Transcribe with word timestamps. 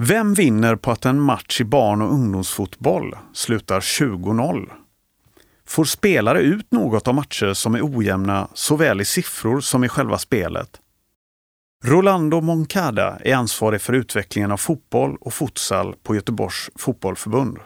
Vem 0.00 0.34
vinner 0.34 0.76
på 0.76 0.90
att 0.90 1.04
en 1.04 1.20
match 1.20 1.60
i 1.60 1.64
barn 1.64 2.02
och 2.02 2.12
ungdomsfotboll 2.12 3.16
slutar 3.32 3.80
20-0? 3.80 4.70
Får 5.66 5.84
spelare 5.84 6.40
ut 6.40 6.72
något 6.72 7.08
av 7.08 7.14
matcher 7.14 7.52
som 7.52 7.74
är 7.74 7.96
ojämna 7.96 8.48
såväl 8.54 9.00
i 9.00 9.04
siffror 9.04 9.60
som 9.60 9.84
i 9.84 9.88
själva 9.88 10.18
spelet? 10.18 10.80
Rolando 11.84 12.40
Moncada 12.40 13.18
är 13.20 13.34
ansvarig 13.34 13.80
för 13.80 13.92
utvecklingen 13.92 14.52
av 14.52 14.56
fotboll 14.56 15.16
och 15.20 15.34
futsal 15.34 15.94
på 16.02 16.14
Göteborgs 16.14 16.70
fotbollförbund. 16.76 17.58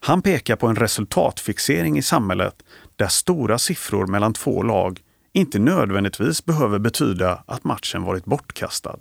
Han 0.00 0.22
pekar 0.22 0.56
på 0.56 0.66
en 0.66 0.76
resultatfixering 0.76 1.98
i 1.98 2.02
samhället 2.02 2.62
där 2.96 3.08
stora 3.08 3.58
siffror 3.58 4.06
mellan 4.06 4.32
två 4.32 4.62
lag 4.62 5.00
inte 5.32 5.58
nödvändigtvis 5.58 6.44
behöver 6.44 6.78
betyda 6.78 7.44
att 7.46 7.64
matchen 7.64 8.02
varit 8.02 8.24
bortkastad. 8.24 8.98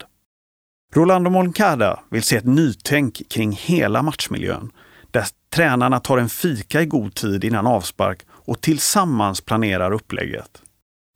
Rolando 0.96 1.30
Moncada 1.30 2.00
vill 2.10 2.24
se 2.24 2.36
ett 2.36 2.46
nytänk 2.46 3.22
kring 3.30 3.52
hela 3.52 4.02
matchmiljön 4.02 4.72
där 5.12 5.26
tränarna 5.50 6.00
tar 6.00 6.18
en 6.18 6.30
fika 6.30 6.82
i 6.82 6.86
god 6.86 7.16
tid 7.16 7.44
innan 7.44 7.68
avspark 7.68 8.26
och 8.30 8.62
tillsammans 8.62 9.42
planerar 9.42 9.92
upplägget. 9.92 10.62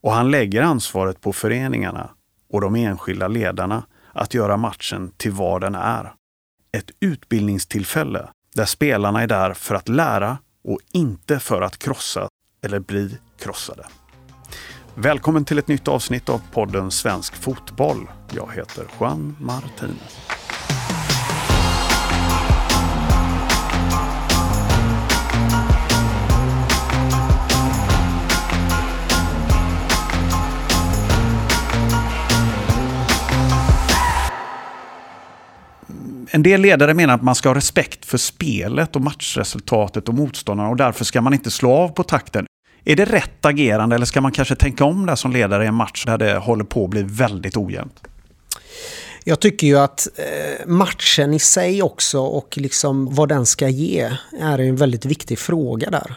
Och 0.03 0.11
han 0.11 0.31
lägger 0.31 0.61
ansvaret 0.61 1.21
på 1.21 1.33
föreningarna 1.33 2.09
och 2.49 2.61
de 2.61 2.75
enskilda 2.75 3.27
ledarna 3.27 3.83
att 4.11 4.33
göra 4.33 4.57
matchen 4.57 5.11
till 5.17 5.31
vad 5.31 5.61
den 5.61 5.75
är. 5.75 6.13
Ett 6.77 6.91
utbildningstillfälle 6.99 8.27
där 8.55 8.65
spelarna 8.65 9.21
är 9.21 9.27
där 9.27 9.53
för 9.53 9.75
att 9.75 9.89
lära 9.89 10.37
och 10.63 10.79
inte 10.91 11.39
för 11.39 11.61
att 11.61 11.77
krossa 11.77 12.27
eller 12.61 12.79
bli 12.79 13.17
krossade. 13.39 13.85
Välkommen 14.95 15.45
till 15.45 15.57
ett 15.57 15.67
nytt 15.67 15.87
avsnitt 15.87 16.29
av 16.29 16.41
podden 16.51 16.91
Svensk 16.91 17.35
Fotboll. 17.35 18.09
Jag 18.31 18.49
heter 18.55 18.85
Juan 18.99 19.35
Martin. 19.39 19.95
En 36.31 36.43
del 36.43 36.61
ledare 36.61 36.93
menar 36.93 37.13
att 37.13 37.21
man 37.21 37.35
ska 37.35 37.49
ha 37.49 37.55
respekt 37.55 38.05
för 38.05 38.17
spelet 38.17 38.95
och 38.95 39.01
matchresultatet 39.01 40.09
och 40.09 40.15
motståndarna 40.15 40.69
och 40.69 40.77
därför 40.77 41.05
ska 41.05 41.21
man 41.21 41.33
inte 41.33 41.51
slå 41.51 41.71
av 41.71 41.89
på 41.89 42.03
takten. 42.03 42.45
Är 42.85 42.95
det 42.95 43.05
rätt 43.05 43.45
agerande 43.45 43.95
eller 43.95 44.05
ska 44.05 44.21
man 44.21 44.31
kanske 44.31 44.55
tänka 44.55 44.85
om 44.85 45.05
där 45.05 45.15
som 45.15 45.31
ledare 45.31 45.63
i 45.63 45.67
en 45.67 45.75
match 45.75 46.05
där 46.05 46.17
det 46.17 46.37
håller 46.37 46.63
på 46.63 46.83
att 46.83 46.89
bli 46.89 47.03
väldigt 47.03 47.57
ojämnt? 47.57 48.01
Jag 49.23 49.39
tycker 49.39 49.67
ju 49.67 49.79
att 49.79 50.07
eh, 50.15 50.67
matchen 50.67 51.33
i 51.33 51.39
sig 51.39 51.83
också 51.83 52.19
och 52.19 52.57
liksom 52.57 53.15
vad 53.15 53.29
den 53.29 53.45
ska 53.45 53.69
ge 53.69 54.11
är 54.39 54.59
en 54.59 54.75
väldigt 54.75 55.05
viktig 55.05 55.39
fråga 55.39 55.89
där. 55.89 56.15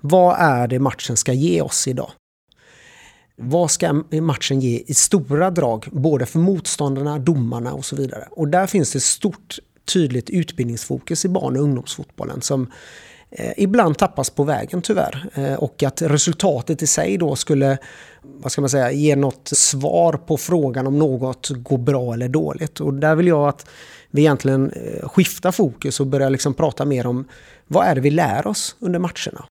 Vad 0.00 0.36
är 0.38 0.68
det 0.68 0.78
matchen 0.78 1.16
ska 1.16 1.32
ge 1.32 1.60
oss 1.60 1.88
idag? 1.88 2.10
Vad 3.36 3.70
ska 3.70 4.02
matchen 4.20 4.60
ge 4.60 4.84
i 4.86 4.94
stora 4.94 5.50
drag, 5.50 5.88
både 5.92 6.26
för 6.26 6.38
motståndarna, 6.38 7.18
domarna 7.18 7.72
och 7.72 7.84
så 7.84 7.96
vidare? 7.96 8.28
Och 8.30 8.48
där 8.48 8.66
finns 8.66 8.92
det 8.92 9.00
stort 9.00 9.58
tydligt 9.92 10.30
utbildningsfokus 10.30 11.24
i 11.24 11.28
barn 11.28 11.56
och 11.56 11.62
ungdomsfotbollen 11.62 12.42
som 12.42 12.70
Eh, 13.30 13.52
ibland 13.56 13.98
tappas 13.98 14.30
på 14.30 14.44
vägen 14.44 14.82
tyvärr. 14.82 15.30
Eh, 15.34 15.54
och 15.54 15.82
att 15.82 16.02
resultatet 16.02 16.82
i 16.82 16.86
sig 16.86 17.18
då 17.18 17.36
skulle, 17.36 17.78
vad 18.22 18.52
ska 18.52 18.60
man 18.60 18.70
säga, 18.70 18.92
ge 18.92 19.16
något 19.16 19.48
svar 19.48 20.12
på 20.12 20.36
frågan 20.36 20.86
om 20.86 20.98
något 20.98 21.48
går 21.48 21.78
bra 21.78 22.14
eller 22.14 22.28
dåligt. 22.28 22.80
Och 22.80 22.94
där 22.94 23.14
vill 23.14 23.26
jag 23.26 23.48
att 23.48 23.68
vi 24.10 24.20
egentligen 24.20 24.70
eh, 24.70 25.08
skiftar 25.08 25.52
fokus 25.52 26.00
och 26.00 26.06
börjar 26.06 26.30
liksom 26.30 26.54
prata 26.54 26.84
mer 26.84 27.06
om 27.06 27.24
vad 27.66 27.86
är 27.86 27.94
det 27.94 28.00
vi 28.00 28.10
lär 28.10 28.46
oss 28.46 28.76
under 28.80 28.98
matcherna? 28.98 29.46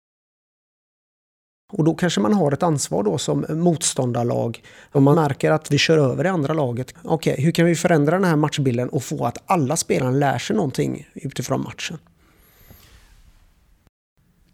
Och 1.73 1.83
då 1.83 1.93
kanske 1.93 2.21
man 2.21 2.33
har 2.33 2.51
ett 2.51 2.63
ansvar 2.63 3.03
då 3.03 3.17
som 3.17 3.45
motståndarlag. 3.49 4.63
Om 4.91 5.03
man 5.03 5.15
märker 5.15 5.51
att 5.51 5.71
vi 5.71 5.77
kör 5.77 5.97
över 5.97 6.23
det 6.23 6.31
andra 6.31 6.53
laget. 6.53 6.93
Okej, 7.03 7.33
okay, 7.33 7.45
hur 7.45 7.51
kan 7.51 7.65
vi 7.65 7.75
förändra 7.75 8.15
den 8.15 8.23
här 8.23 8.35
matchbilden 8.35 8.89
och 8.89 9.03
få 9.03 9.25
att 9.25 9.37
alla 9.45 9.77
spelarna 9.77 10.11
lär 10.11 10.37
sig 10.37 10.55
någonting 10.55 11.07
utifrån 11.13 11.61
matchen? 11.61 11.97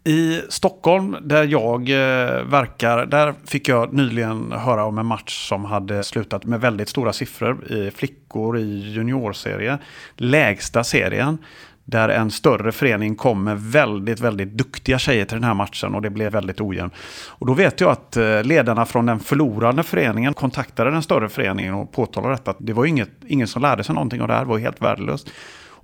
I 0.04 0.42
Stockholm, 0.48 1.16
där 1.22 1.44
jag 1.44 1.80
eh, 1.90 2.44
verkar, 2.44 3.06
där 3.06 3.34
fick 3.44 3.68
jag 3.68 3.92
nyligen 3.92 4.52
höra 4.52 4.84
om 4.84 4.98
en 4.98 5.06
match 5.06 5.48
som 5.48 5.64
hade 5.64 6.04
slutat 6.04 6.44
med 6.44 6.60
väldigt 6.60 6.88
stora 6.88 7.12
siffror 7.12 7.72
i 7.72 7.90
flickor 7.90 8.58
i 8.58 8.92
juniorserie. 8.92 9.78
Lägsta 10.16 10.84
serien. 10.84 11.38
Där 11.84 12.08
en 12.08 12.30
större 12.30 12.72
förening 12.72 13.16
kom 13.16 13.44
med 13.44 13.60
väldigt, 13.60 14.20
väldigt 14.20 14.48
duktiga 14.48 14.98
tjejer 14.98 15.24
till 15.24 15.36
den 15.36 15.44
här 15.44 15.54
matchen 15.54 15.94
och 15.94 16.02
det 16.02 16.10
blev 16.10 16.32
väldigt 16.32 16.60
ojämnt. 16.60 16.94
Och 17.28 17.46
då 17.46 17.54
vet 17.54 17.80
jag 17.80 17.90
att 17.90 18.16
eh, 18.16 18.42
ledarna 18.42 18.86
från 18.86 19.06
den 19.06 19.20
förlorande 19.20 19.82
föreningen 19.82 20.34
kontaktade 20.34 20.90
den 20.90 21.02
större 21.02 21.28
föreningen 21.28 21.74
och 21.74 21.92
påtalade 21.92 22.34
detta. 22.34 22.54
Det 22.58 22.72
var 22.72 22.84
inget, 22.84 23.10
ingen 23.26 23.46
som 23.46 23.62
lärde 23.62 23.84
sig 23.84 23.94
någonting 23.94 24.20
av 24.20 24.28
det 24.28 24.34
här, 24.34 24.40
det 24.40 24.48
var 24.48 24.58
helt 24.58 24.82
värdelöst. 24.82 25.30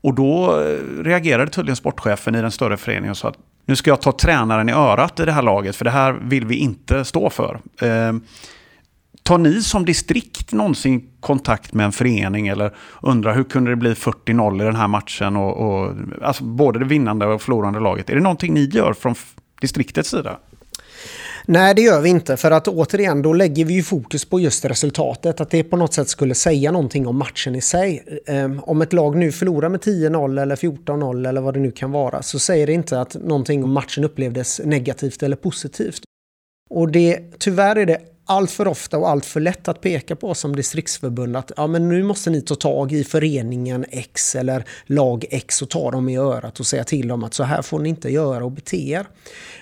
Och 0.01 0.15
då 0.15 0.61
eh, 0.61 1.03
reagerade 1.03 1.51
tydligen 1.51 1.77
sportchefen 1.77 2.35
i 2.35 2.43
den 2.43 2.51
större 2.51 2.77
föreningen 2.77 3.11
och 3.11 3.17
sa 3.17 3.29
att 3.29 3.39
nu 3.67 3.77
ska 3.77 3.91
jag 3.91 4.01
ta 4.01 4.13
tränaren 4.13 4.69
i 4.69 4.73
örat 4.73 5.21
i 5.21 5.25
det 5.25 5.33
här 5.33 5.43
laget, 5.43 5.77
för 5.77 5.85
det 5.85 5.91
här 5.91 6.13
vill 6.13 6.47
vi 6.47 6.57
inte 6.57 7.05
stå 7.05 7.31
för. 7.31 7.61
Eh, 7.83 8.13
Tar 9.29 9.39
ni 9.39 9.63
som 9.63 9.85
distrikt 9.85 10.53
någonsin 10.53 11.11
kontakt 11.21 11.75
med 11.75 11.87
en 11.87 11.93
förening 11.93 12.49
eller 12.49 12.75
undrar 13.03 13.35
hur 13.35 13.45
kunde 13.45 13.71
det 13.71 13.77
bli 13.77 13.95
40-0 13.95 14.63
i 14.63 14.65
den 14.65 14.77
här 14.77 14.89
matchen? 14.89 15.37
Och, 15.37 15.57
och, 15.57 15.95
alltså 16.23 16.45
både 16.45 16.79
det 16.79 16.85
vinnande 16.85 17.27
och 17.27 17.43
förlorande 17.43 17.81
laget. 17.81 18.11
Är 18.11 18.15
det 18.15 18.21
någonting 18.21 18.55
ni 18.55 18.65
gör 18.65 18.93
från 18.93 19.15
distriktets 19.61 20.11
sida? 20.11 20.39
Nej, 21.51 21.75
det 21.75 21.83
gör 21.83 22.01
vi 22.01 22.09
inte. 22.09 22.37
För 22.37 22.51
att 22.51 22.69
återigen, 22.69 23.23
då 23.23 23.33
lägger 23.33 23.65
vi 23.65 23.75
ju 23.75 23.83
fokus 23.83 24.25
på 24.25 24.41
just 24.41 24.65
resultatet. 24.65 25.41
Att 25.41 25.51
det 25.51 25.65
på 25.65 25.77
något 25.77 25.95
sätt 25.95 26.09
skulle 26.09 26.35
säga 26.35 26.73
någonting 26.73 27.07
om 27.07 27.17
matchen 27.17 27.55
i 27.55 27.61
sig. 27.61 28.05
Ehm, 28.27 28.61
om 28.61 28.83
ett 28.83 28.93
lag 28.93 29.17
nu 29.17 29.33
förlorar 29.33 29.69
med 29.69 29.81
10-0 29.81 30.43
eller 30.43 30.57
14-0 30.57 31.29
eller 31.29 31.41
vad 31.41 31.55
det 31.55 31.61
nu 31.61 31.71
kan 31.71 31.93
vara 31.93 32.23
så 32.23 32.39
säger 32.39 32.67
det 32.67 32.73
inte 32.73 33.01
att 33.01 33.15
någonting 33.15 33.65
om 33.65 33.73
matchen 33.73 34.05
upplevdes 34.05 34.61
negativt 34.65 35.23
eller 35.23 35.37
positivt. 35.37 36.03
Och 36.71 36.93
det, 36.93 37.21
tyvärr 37.39 37.77
är 37.77 37.87
det 37.87 37.99
allt 38.29 38.51
för 38.51 38.69
ofta 38.69 38.99
och 38.99 39.09
allt 39.09 39.27
för 39.27 39.41
lätt 39.41 39.69
att 39.69 39.81
peka 39.81 40.17
på 40.17 40.35
som 40.35 40.57
distriktsförbund 40.57 41.37
att 41.37 41.53
ja, 41.57 41.67
men 41.67 41.89
nu 41.89 42.03
måste 42.03 42.31
ni 42.31 42.41
ta 42.41 42.55
tag 42.55 42.93
i 42.93 43.05
föreningen 43.05 43.85
X 43.91 44.35
eller 44.35 44.65
lag 44.87 45.25
X 45.31 45.63
och 45.63 45.71
ta 45.71 45.91
dem 45.91 46.09
i 46.09 46.17
örat 46.17 46.61
och 46.61 46.67
säga 46.67 46.85
till 46.85 47.09
dem 47.09 47.25
att 47.25 47.35
så 47.35 47.43
här 47.43 47.63
får 47.63 47.79
ni 47.79 47.89
inte 47.89 48.09
göra 48.13 48.45
och 48.45 48.51
bete 48.51 48.89
er. 48.89 49.07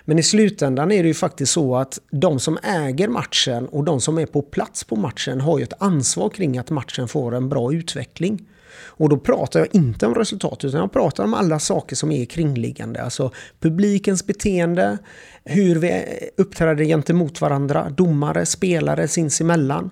Men 0.05 0.19
i 0.19 0.23
slutändan 0.23 0.93
är 0.93 1.03
det 1.03 1.09
ju 1.09 1.15
faktiskt 1.15 1.53
så 1.53 1.77
att 1.77 1.99
de 2.11 2.41
som 2.41 2.59
äger 2.63 3.09
matchen 3.09 3.69
och 3.69 3.85
de 3.85 4.01
som 4.01 4.19
är 4.19 4.27
på 4.27 4.43
plats 4.43 4.85
på 4.85 4.97
matchen 4.97 5.41
har 5.41 5.59
ju 5.59 5.65
ett 5.65 5.83
ansvar 5.83 6.29
kring 6.29 6.59
att 6.59 6.71
matchen 6.71 7.09
får 7.09 7.35
en 7.35 7.49
bra 7.49 7.73
utveckling. 7.73 8.47
Och 8.79 9.09
då 9.09 9.17
pratar 9.17 9.61
jag 9.61 9.69
inte 9.73 10.07
om 10.07 10.15
resultat 10.15 10.65
utan 10.65 10.81
jag 10.81 10.93
pratar 10.93 11.25
om 11.25 11.35
alla 11.35 11.59
saker 11.59 11.97
som 11.97 12.13
är 12.13 12.25
kringliggande. 12.25 13.03
Alltså 13.03 13.31
publikens 13.61 14.27
beteende, 14.27 14.99
hur 15.45 15.77
vi 15.77 16.05
uppträder 16.37 16.85
gentemot 16.85 17.41
varandra, 17.41 17.91
domare, 17.91 18.47
spelare 18.47 19.09
sinsemellan. 19.09 19.91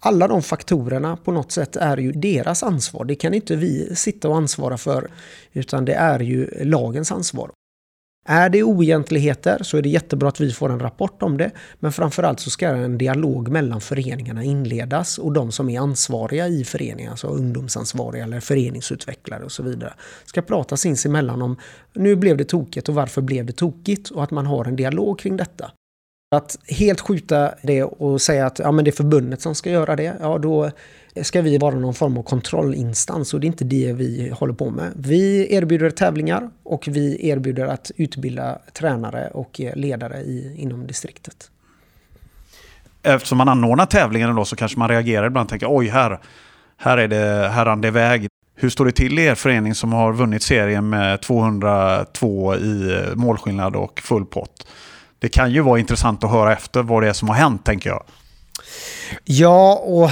Alla 0.00 0.28
de 0.28 0.42
faktorerna 0.42 1.16
på 1.16 1.32
något 1.32 1.52
sätt 1.52 1.76
är 1.76 1.96
ju 1.96 2.12
deras 2.12 2.62
ansvar. 2.62 3.04
Det 3.04 3.14
kan 3.14 3.34
inte 3.34 3.56
vi 3.56 3.96
sitta 3.96 4.28
och 4.28 4.36
ansvara 4.36 4.78
för 4.78 5.10
utan 5.52 5.84
det 5.84 5.94
är 5.94 6.20
ju 6.20 6.64
lagens 6.64 7.12
ansvar. 7.12 7.50
Är 8.30 8.48
det 8.48 8.62
oegentligheter 8.62 9.62
så 9.62 9.76
är 9.76 9.82
det 9.82 9.88
jättebra 9.88 10.28
att 10.28 10.40
vi 10.40 10.52
får 10.52 10.72
en 10.72 10.80
rapport 10.80 11.22
om 11.22 11.36
det. 11.38 11.50
Men 11.78 11.92
framförallt 11.92 12.40
så 12.40 12.50
ska 12.50 12.68
en 12.68 12.98
dialog 12.98 13.48
mellan 13.48 13.80
föreningarna 13.80 14.44
inledas 14.44 15.18
och 15.18 15.32
de 15.32 15.52
som 15.52 15.68
är 15.70 15.80
ansvariga 15.80 16.48
i 16.48 16.64
föreningen, 16.64 17.10
alltså 17.10 17.26
ungdomsansvariga 17.26 18.24
eller 18.24 18.40
föreningsutvecklare 18.40 19.44
och 19.44 19.52
så 19.52 19.62
vidare, 19.62 19.92
ska 20.24 20.42
prata 20.42 20.76
sinsemellan 20.76 21.42
om 21.42 21.56
nu 21.92 22.16
blev 22.16 22.36
det 22.36 22.44
tokigt 22.44 22.88
och 22.88 22.94
varför 22.94 23.22
blev 23.22 23.46
det 23.46 23.52
tokigt 23.52 24.10
och 24.10 24.24
att 24.24 24.30
man 24.30 24.46
har 24.46 24.64
en 24.64 24.76
dialog 24.76 25.18
kring 25.18 25.36
detta. 25.36 25.70
Att 26.36 26.58
helt 26.66 27.00
skjuta 27.00 27.54
det 27.62 27.82
och 27.82 28.20
säga 28.20 28.46
att 28.46 28.58
ja, 28.58 28.72
men 28.72 28.84
det 28.84 28.90
är 28.90 28.92
förbundet 28.92 29.40
som 29.40 29.54
ska 29.54 29.70
göra 29.70 29.96
det, 29.96 30.16
ja 30.20 30.38
då 30.38 30.70
ska 31.22 31.42
vi 31.42 31.58
vara 31.58 31.74
någon 31.74 31.94
form 31.94 32.18
av 32.18 32.22
kontrollinstans 32.22 33.34
och 33.34 33.40
det 33.40 33.44
är 33.44 33.48
inte 33.48 33.64
det 33.64 33.92
vi 33.92 34.32
håller 34.38 34.54
på 34.54 34.70
med. 34.70 34.92
Vi 34.96 35.54
erbjuder 35.54 35.90
tävlingar 35.90 36.50
och 36.62 36.88
vi 36.88 37.28
erbjuder 37.28 37.66
att 37.66 37.90
utbilda 37.96 38.58
tränare 38.72 39.30
och 39.34 39.60
ledare 39.74 40.18
i, 40.18 40.54
inom 40.56 40.86
distriktet. 40.86 41.50
Eftersom 43.02 43.38
man 43.38 43.48
anordnar 43.48 43.86
tävlingen 43.86 44.34
då 44.34 44.44
så 44.44 44.56
kanske 44.56 44.78
man 44.78 44.88
reagerar 44.88 45.26
ibland 45.26 45.46
och 45.46 45.50
tänker 45.50 45.76
oj 45.76 45.88
här, 45.88 46.20
här 46.76 46.98
är 46.98 47.08
det 47.08 47.48
härande 47.48 47.90
väg. 47.90 48.28
Hur 48.54 48.70
står 48.70 48.84
det 48.84 48.92
till 48.92 49.18
i 49.18 49.24
er 49.24 49.34
förening 49.34 49.74
som 49.74 49.92
har 49.92 50.12
vunnit 50.12 50.42
serien 50.42 50.88
med 50.88 51.20
202 51.20 52.54
i 52.54 53.02
målskillnad 53.14 53.76
och 53.76 54.00
full 54.00 54.26
pott? 54.26 54.66
Det 55.18 55.28
kan 55.28 55.52
ju 55.52 55.60
vara 55.60 55.78
intressant 55.78 56.24
att 56.24 56.30
höra 56.30 56.52
efter 56.52 56.82
vad 56.82 57.02
det 57.02 57.08
är 57.08 57.12
som 57.12 57.28
har 57.28 57.36
hänt 57.36 57.64
tänker 57.64 57.90
jag. 57.90 58.02
Ja, 59.24 59.82
och 59.84 60.10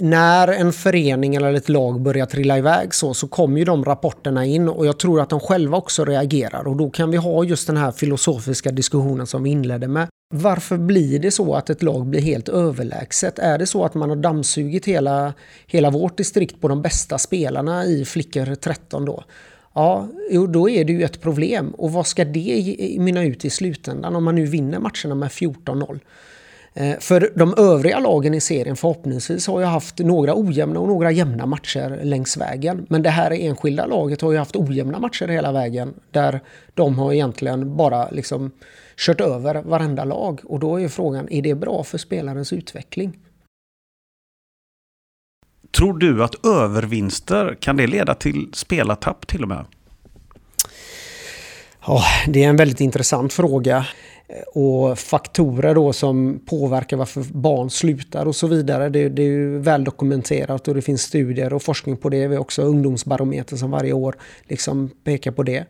när 0.00 0.48
en 0.48 0.72
förening 0.72 1.34
eller 1.34 1.52
ett 1.54 1.68
lag 1.68 2.00
börjar 2.00 2.26
trilla 2.26 2.58
iväg 2.58 2.94
så, 2.94 3.14
så 3.14 3.28
kommer 3.28 3.58
ju 3.58 3.64
de 3.64 3.84
rapporterna 3.84 4.44
in 4.44 4.68
och 4.68 4.86
jag 4.86 4.98
tror 4.98 5.20
att 5.20 5.30
de 5.30 5.40
själva 5.40 5.76
också 5.76 6.04
reagerar 6.04 6.68
och 6.68 6.76
då 6.76 6.90
kan 6.90 7.10
vi 7.10 7.16
ha 7.16 7.44
just 7.44 7.66
den 7.66 7.76
här 7.76 7.92
filosofiska 7.92 8.70
diskussionen 8.70 9.26
som 9.26 9.42
vi 9.42 9.50
inledde 9.50 9.88
med. 9.88 10.08
Varför 10.34 10.76
blir 10.78 11.18
det 11.18 11.30
så 11.30 11.54
att 11.54 11.70
ett 11.70 11.82
lag 11.82 12.06
blir 12.06 12.20
helt 12.20 12.48
överlägset? 12.48 13.38
Är 13.38 13.58
det 13.58 13.66
så 13.66 13.84
att 13.84 13.94
man 13.94 14.08
har 14.08 14.16
dammsugit 14.16 14.86
hela, 14.86 15.34
hela 15.66 15.90
vårt 15.90 16.16
distrikt 16.16 16.60
på 16.60 16.68
de 16.68 16.82
bästa 16.82 17.18
spelarna 17.18 17.84
i 17.84 18.04
flickor 18.04 18.54
13 18.54 19.04
då? 19.04 19.24
Ja, 19.74 20.08
då 20.48 20.70
är 20.70 20.84
det 20.84 20.92
ju 20.92 21.02
ett 21.02 21.20
problem. 21.20 21.70
Och 21.70 21.92
vad 21.92 22.06
ska 22.06 22.24
det 22.24 22.76
mynna 22.98 23.22
ut 23.24 23.44
i 23.44 23.50
slutändan 23.50 24.16
om 24.16 24.24
man 24.24 24.34
nu 24.34 24.46
vinner 24.46 24.78
matcherna 24.78 25.14
med 25.14 25.28
14-0? 25.28 26.00
Eh, 26.76 26.98
för 26.98 27.30
de 27.34 27.54
övriga 27.56 27.98
lagen 27.98 28.34
i 28.34 28.40
serien 28.40 28.76
förhoppningsvis 28.76 29.46
har 29.46 29.60
ju 29.60 29.66
haft 29.66 29.98
några 29.98 30.34
ojämna 30.36 30.80
och 30.80 30.88
några 30.88 31.10
jämna 31.10 31.46
matcher 31.46 32.00
längs 32.02 32.36
vägen. 32.36 32.86
Men 32.88 33.02
det 33.02 33.10
här 33.10 33.30
enskilda 33.30 33.86
laget 33.86 34.20
har 34.20 34.32
ju 34.32 34.38
haft 34.38 34.56
ojämna 34.56 34.98
matcher 34.98 35.28
hela 35.28 35.52
vägen 35.52 35.94
där 36.10 36.40
de 36.74 36.98
har 36.98 37.12
egentligen 37.12 37.76
bara 37.76 38.10
liksom 38.10 38.50
kört 38.96 39.20
över 39.20 39.62
varenda 39.62 40.04
lag. 40.04 40.40
Och 40.44 40.60
då 40.60 40.80
är 40.80 40.88
frågan, 40.88 41.28
är 41.32 41.42
det 41.42 41.54
bra 41.54 41.84
för 41.84 41.98
spelarens 41.98 42.52
utveckling? 42.52 43.18
Tror 45.76 45.98
du 45.98 46.24
att 46.24 46.46
övervinster, 46.46 47.56
kan 47.60 47.76
det 47.76 47.86
leda 47.86 48.14
till 48.14 48.48
spelartapp 48.52 49.26
till 49.26 49.42
och 49.42 49.48
med? 49.48 49.64
Ja, 51.86 52.02
det 52.26 52.44
är 52.44 52.48
en 52.48 52.56
väldigt 52.56 52.80
intressant 52.80 53.32
fråga. 53.32 53.86
Eh, 54.28 54.42
och 54.62 54.98
faktorer 54.98 55.74
då 55.74 55.92
som 55.92 56.40
påverkar 56.46 56.96
varför 56.96 57.24
barn 57.32 57.70
slutar 57.70 58.26
och 58.26 58.36
så 58.36 58.46
vidare. 58.46 58.88
Det, 58.88 59.08
det 59.08 59.22
är 59.22 59.26
ju 59.26 59.58
väldokumenterat 59.58 60.68
och 60.68 60.74
det 60.74 60.82
finns 60.82 61.02
studier 61.02 61.52
och 61.52 61.62
forskning 61.62 61.96
på 61.96 62.08
det. 62.08 62.28
Vi 62.28 62.34
har 62.34 62.42
också 62.42 62.62
ungdomsbarometern 62.62 63.58
som 63.58 63.70
varje 63.70 63.92
år 63.92 64.16
liksom 64.48 64.90
pekar 65.04 65.30
på 65.30 65.42
det. 65.42 65.66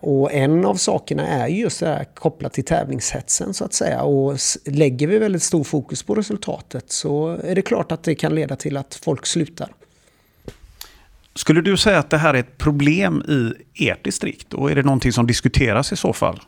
Och 0.00 0.32
en 0.32 0.64
av 0.64 0.74
sakerna 0.74 1.26
är 1.26 1.48
just 1.48 1.80
det 1.80 1.86
här 1.86 2.04
kopplat 2.14 2.52
till 2.52 2.64
tävlingshetsen 2.64 3.54
så 3.54 3.64
att 3.64 3.74
säga. 3.74 4.02
Och 4.02 4.38
lägger 4.64 5.06
vi 5.06 5.18
väldigt 5.18 5.42
stor 5.42 5.64
fokus 5.64 6.02
på 6.02 6.14
resultatet 6.14 6.92
så 6.92 7.28
är 7.28 7.54
det 7.54 7.62
klart 7.62 7.92
att 7.92 8.02
det 8.02 8.14
kan 8.14 8.34
leda 8.34 8.56
till 8.56 8.76
att 8.76 8.94
folk 8.94 9.26
slutar. 9.26 9.72
Skulle 11.34 11.60
du 11.60 11.76
säga 11.76 11.98
att 11.98 12.10
det 12.10 12.18
här 12.18 12.34
är 12.34 12.38
ett 12.38 12.58
problem 12.58 13.22
i 13.28 13.88
ert 13.88 14.04
distrikt? 14.04 14.54
Och 14.54 14.70
är 14.70 14.74
det 14.74 14.82
någonting 14.82 15.12
som 15.12 15.26
diskuteras 15.26 15.92
i 15.92 15.96
så 15.96 16.12
fall? 16.12 16.40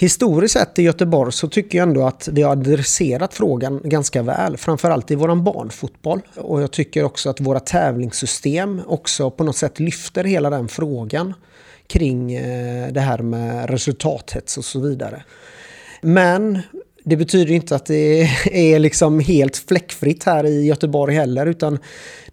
Historiskt 0.00 0.52
sett 0.52 0.78
i 0.78 0.82
Göteborg 0.82 1.32
så 1.32 1.48
tycker 1.48 1.78
jag 1.78 1.88
ändå 1.88 2.06
att 2.06 2.28
vi 2.32 2.42
har 2.42 2.52
adresserat 2.52 3.34
frågan 3.34 3.80
ganska 3.84 4.22
väl. 4.22 4.56
Framförallt 4.56 5.10
i 5.10 5.14
vår 5.14 5.34
barnfotboll. 5.34 6.20
Och 6.36 6.62
jag 6.62 6.70
tycker 6.70 7.04
också 7.04 7.30
att 7.30 7.40
våra 7.40 7.60
tävlingssystem 7.60 8.82
också 8.86 9.30
på 9.30 9.44
något 9.44 9.56
sätt 9.56 9.80
lyfter 9.80 10.24
hela 10.24 10.50
den 10.50 10.68
frågan 10.68 11.34
kring 11.86 12.32
eh, 12.32 12.92
det 12.92 13.00
här 13.00 13.18
med 13.18 13.70
resultathets 13.70 14.58
och 14.58 14.64
så 14.64 14.80
vidare. 14.80 15.24
Men 16.02 16.58
det 17.04 17.16
betyder 17.16 17.54
inte 17.54 17.74
att 17.76 17.86
det 17.86 18.20
är 18.52 18.78
liksom 18.78 19.20
helt 19.20 19.56
fläckfritt 19.56 20.24
här 20.24 20.46
i 20.46 20.66
Göteborg 20.66 21.14
heller 21.14 21.46
utan 21.46 21.78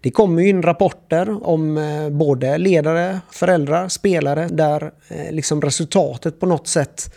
det 0.00 0.10
kommer 0.10 0.42
in 0.42 0.62
rapporter 0.62 1.46
om 1.46 1.78
eh, 1.78 2.08
både 2.10 2.58
ledare, 2.58 3.20
föräldrar, 3.30 3.88
spelare 3.88 4.48
där 4.50 4.92
eh, 5.08 5.32
liksom 5.32 5.62
resultatet 5.62 6.40
på 6.40 6.46
något 6.46 6.68
sätt 6.68 7.10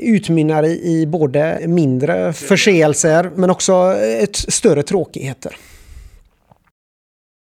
utmynnar 0.00 0.64
i 0.64 1.06
både 1.06 1.60
mindre 1.66 2.32
förseelser 2.32 3.30
men 3.36 3.50
också 3.50 3.94
ett 4.22 4.36
större 4.36 4.82
tråkigheter. 4.82 5.56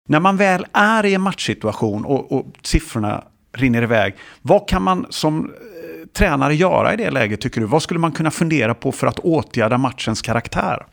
När 0.09 0.19
man 0.19 0.37
väl 0.37 0.65
är 0.73 1.05
i 1.05 1.13
en 1.13 1.21
matchsituation 1.21 2.05
och, 2.05 2.31
och 2.31 2.45
siffrorna 2.63 3.23
rinner 3.53 3.81
iväg. 3.81 4.15
Vad 4.41 4.67
kan 4.69 4.81
man 4.81 5.05
som 5.09 5.45
eh, 5.45 6.07
tränare 6.07 6.55
göra 6.55 6.93
i 6.93 6.97
det 6.97 7.11
läget 7.11 7.41
tycker 7.41 7.61
du? 7.61 7.67
Vad 7.67 7.83
skulle 7.83 7.99
man 7.99 8.11
kunna 8.11 8.31
fundera 8.31 8.73
på 8.73 8.91
för 8.91 9.07
att 9.07 9.19
åtgärda 9.19 9.77
matchens 9.77 10.21
karaktär? 10.21 10.85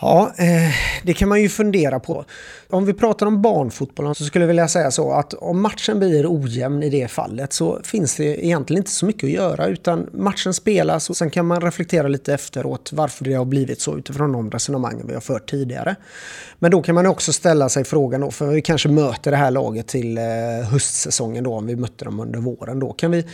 Ja, 0.00 0.32
eh, 0.36 0.74
det 1.02 1.14
kan 1.14 1.28
man 1.28 1.42
ju 1.42 1.48
fundera 1.48 2.00
på. 2.00 2.24
Om 2.70 2.84
vi 2.84 2.94
pratar 2.94 3.26
om 3.26 3.42
barnfotbollen 3.42 4.14
så 4.14 4.24
skulle 4.24 4.42
jag 4.42 4.48
vilja 4.48 4.68
säga 4.68 4.90
så 4.90 5.12
att 5.12 5.34
om 5.34 5.62
matchen 5.62 5.98
blir 5.98 6.26
ojämn 6.26 6.82
i 6.82 6.90
det 6.90 7.08
fallet 7.08 7.52
så 7.52 7.80
finns 7.84 8.16
det 8.16 8.46
egentligen 8.46 8.80
inte 8.80 8.90
så 8.90 9.06
mycket 9.06 9.24
att 9.24 9.30
göra 9.30 9.66
utan 9.66 10.06
matchen 10.12 10.54
spelas 10.54 11.10
och 11.10 11.16
sen 11.16 11.30
kan 11.30 11.46
man 11.46 11.60
reflektera 11.60 12.08
lite 12.08 12.34
efteråt 12.34 12.90
varför 12.92 13.24
det 13.24 13.34
har 13.34 13.44
blivit 13.44 13.80
så 13.80 13.98
utifrån 13.98 14.32
de 14.32 14.50
resonemangen 14.50 15.06
vi 15.06 15.14
har 15.14 15.20
fört 15.20 15.50
tidigare. 15.50 15.96
Men 16.58 16.70
då 16.70 16.82
kan 16.82 16.94
man 16.94 17.06
också 17.06 17.32
ställa 17.32 17.68
sig 17.68 17.84
frågan 17.84 18.20
då, 18.20 18.30
för 18.30 18.46
vi 18.46 18.62
kanske 18.62 18.88
möter 18.88 19.30
det 19.30 19.36
här 19.36 19.50
laget 19.50 19.86
till 19.86 20.18
eh, 20.18 20.24
höstsäsongen 20.70 21.44
då 21.44 21.54
om 21.54 21.66
vi 21.66 21.76
mötte 21.76 22.04
dem 22.04 22.20
under 22.20 22.38
våren 22.38 22.78
då. 22.78 22.92
Kan 22.92 23.10
vi 23.10 23.24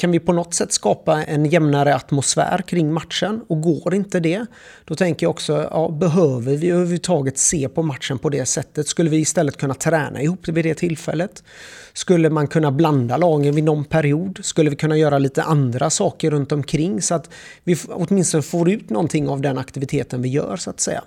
kan 0.00 0.10
vi 0.10 0.20
på 0.20 0.32
något 0.32 0.54
sätt 0.54 0.72
skapa 0.72 1.24
en 1.24 1.46
jämnare 1.46 1.94
atmosfär 1.94 2.62
kring 2.66 2.92
matchen? 2.92 3.40
Och 3.48 3.60
går 3.60 3.94
inte 3.94 4.20
det, 4.20 4.46
då 4.84 4.94
tänker 4.94 5.26
jag 5.26 5.30
också, 5.30 5.68
ja, 5.70 5.88
behöver 5.88 6.56
vi 6.56 6.70
överhuvudtaget 6.70 7.38
se 7.38 7.68
på 7.68 7.82
matchen 7.82 8.18
på 8.18 8.28
det 8.28 8.46
sättet? 8.46 8.88
Skulle 8.88 9.10
vi 9.10 9.16
istället 9.16 9.56
kunna 9.56 9.74
träna 9.74 10.22
ihop 10.22 10.40
det 10.46 10.52
vid 10.52 10.64
det 10.64 10.74
tillfället? 10.74 11.44
Skulle 11.92 12.30
man 12.30 12.46
kunna 12.46 12.72
blanda 12.72 13.16
lagen 13.16 13.54
vid 13.54 13.64
någon 13.64 13.84
period? 13.84 14.38
Skulle 14.42 14.70
vi 14.70 14.76
kunna 14.76 14.96
göra 14.96 15.18
lite 15.18 15.42
andra 15.42 15.90
saker 15.90 16.30
runt 16.30 16.52
omkring 16.52 17.02
så 17.02 17.14
att 17.14 17.30
vi 17.64 17.76
åtminstone 17.88 18.42
får 18.42 18.70
ut 18.70 18.90
någonting 18.90 19.28
av 19.28 19.40
den 19.40 19.58
aktiviteten 19.58 20.22
vi 20.22 20.28
gör 20.28 20.56
så 20.56 20.70
att 20.70 20.80
säga? 20.80 21.02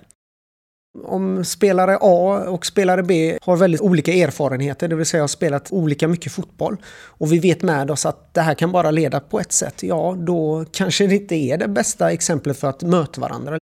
Om 1.03 1.45
spelare 1.45 1.97
A 2.01 2.45
och 2.47 2.65
spelare 2.65 3.03
B 3.03 3.37
har 3.41 3.57
väldigt 3.57 3.81
olika 3.81 4.13
erfarenheter, 4.13 4.87
det 4.87 4.95
vill 4.95 5.05
säga 5.05 5.23
har 5.23 5.27
spelat 5.27 5.71
olika 5.71 6.07
mycket 6.07 6.31
fotboll 6.31 6.77
och 7.05 7.33
vi 7.33 7.39
vet 7.39 7.61
med 7.61 7.91
oss 7.91 8.05
att 8.05 8.33
det 8.33 8.41
här 8.41 8.53
kan 8.53 8.71
bara 8.71 8.91
leda 8.91 9.19
på 9.19 9.39
ett 9.39 9.51
sätt, 9.51 9.83
ja 9.83 10.15
då 10.17 10.65
kanske 10.71 11.07
det 11.07 11.15
inte 11.15 11.35
är 11.35 11.57
det 11.57 11.67
bästa 11.67 12.11
exemplet 12.11 12.57
för 12.57 12.67
att 12.67 12.81
möta 12.81 13.21
varandra. 13.21 13.57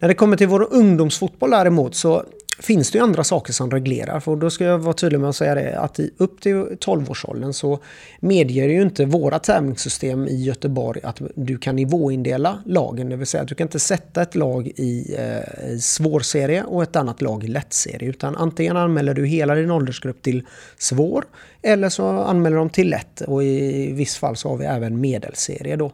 När 0.00 0.08
det 0.08 0.14
kommer 0.14 0.36
till 0.36 0.48
vår 0.48 0.68
ungdomsfotboll 0.70 1.50
däremot 1.50 1.94
så 1.94 2.24
finns 2.58 2.90
det 2.90 2.98
ju 2.98 3.04
andra 3.04 3.24
saker 3.24 3.52
som 3.52 3.70
reglerar. 3.70 4.20
För 4.20 4.36
då 4.36 4.50
ska 4.50 4.64
jag 4.64 4.78
vara 4.78 4.94
tydlig 4.94 5.20
med 5.20 5.28
att 5.28 5.36
säga 5.36 5.54
det 5.54 5.78
att 5.78 6.00
upp 6.16 6.40
till 6.40 6.54
12-årsåldern 6.54 7.52
så 7.52 7.78
medger 8.20 8.68
ju 8.68 8.82
inte 8.82 9.04
våra 9.04 9.38
tävlingssystem 9.38 10.28
i 10.28 10.42
Göteborg 10.42 11.00
att 11.04 11.20
du 11.34 11.58
kan 11.58 11.76
nivåindela 11.76 12.62
lagen. 12.66 13.08
Det 13.08 13.16
vill 13.16 13.26
säga 13.26 13.42
att 13.42 13.48
du 13.48 13.54
kan 13.54 13.64
inte 13.66 13.80
sätta 13.80 14.22
ett 14.22 14.34
lag 14.34 14.66
i 14.66 15.16
eh, 15.18 15.78
svårserie 15.78 16.62
och 16.62 16.82
ett 16.82 16.96
annat 16.96 17.22
lag 17.22 17.44
i 17.44 17.48
lättserie. 17.48 18.08
Utan 18.08 18.36
antingen 18.36 18.76
anmäler 18.76 19.14
du 19.14 19.26
hela 19.26 19.54
din 19.54 19.70
åldersgrupp 19.70 20.22
till 20.22 20.46
svår 20.78 21.24
eller 21.62 21.88
så 21.88 22.06
anmäler 22.06 22.56
de 22.56 22.70
till 22.70 22.90
lätt 22.90 23.20
och 23.20 23.44
i 23.44 23.92
viss 23.92 24.16
fall 24.16 24.36
så 24.36 24.48
har 24.48 24.56
vi 24.56 24.64
även 24.64 25.00
medelserie 25.00 25.76
då. 25.76 25.92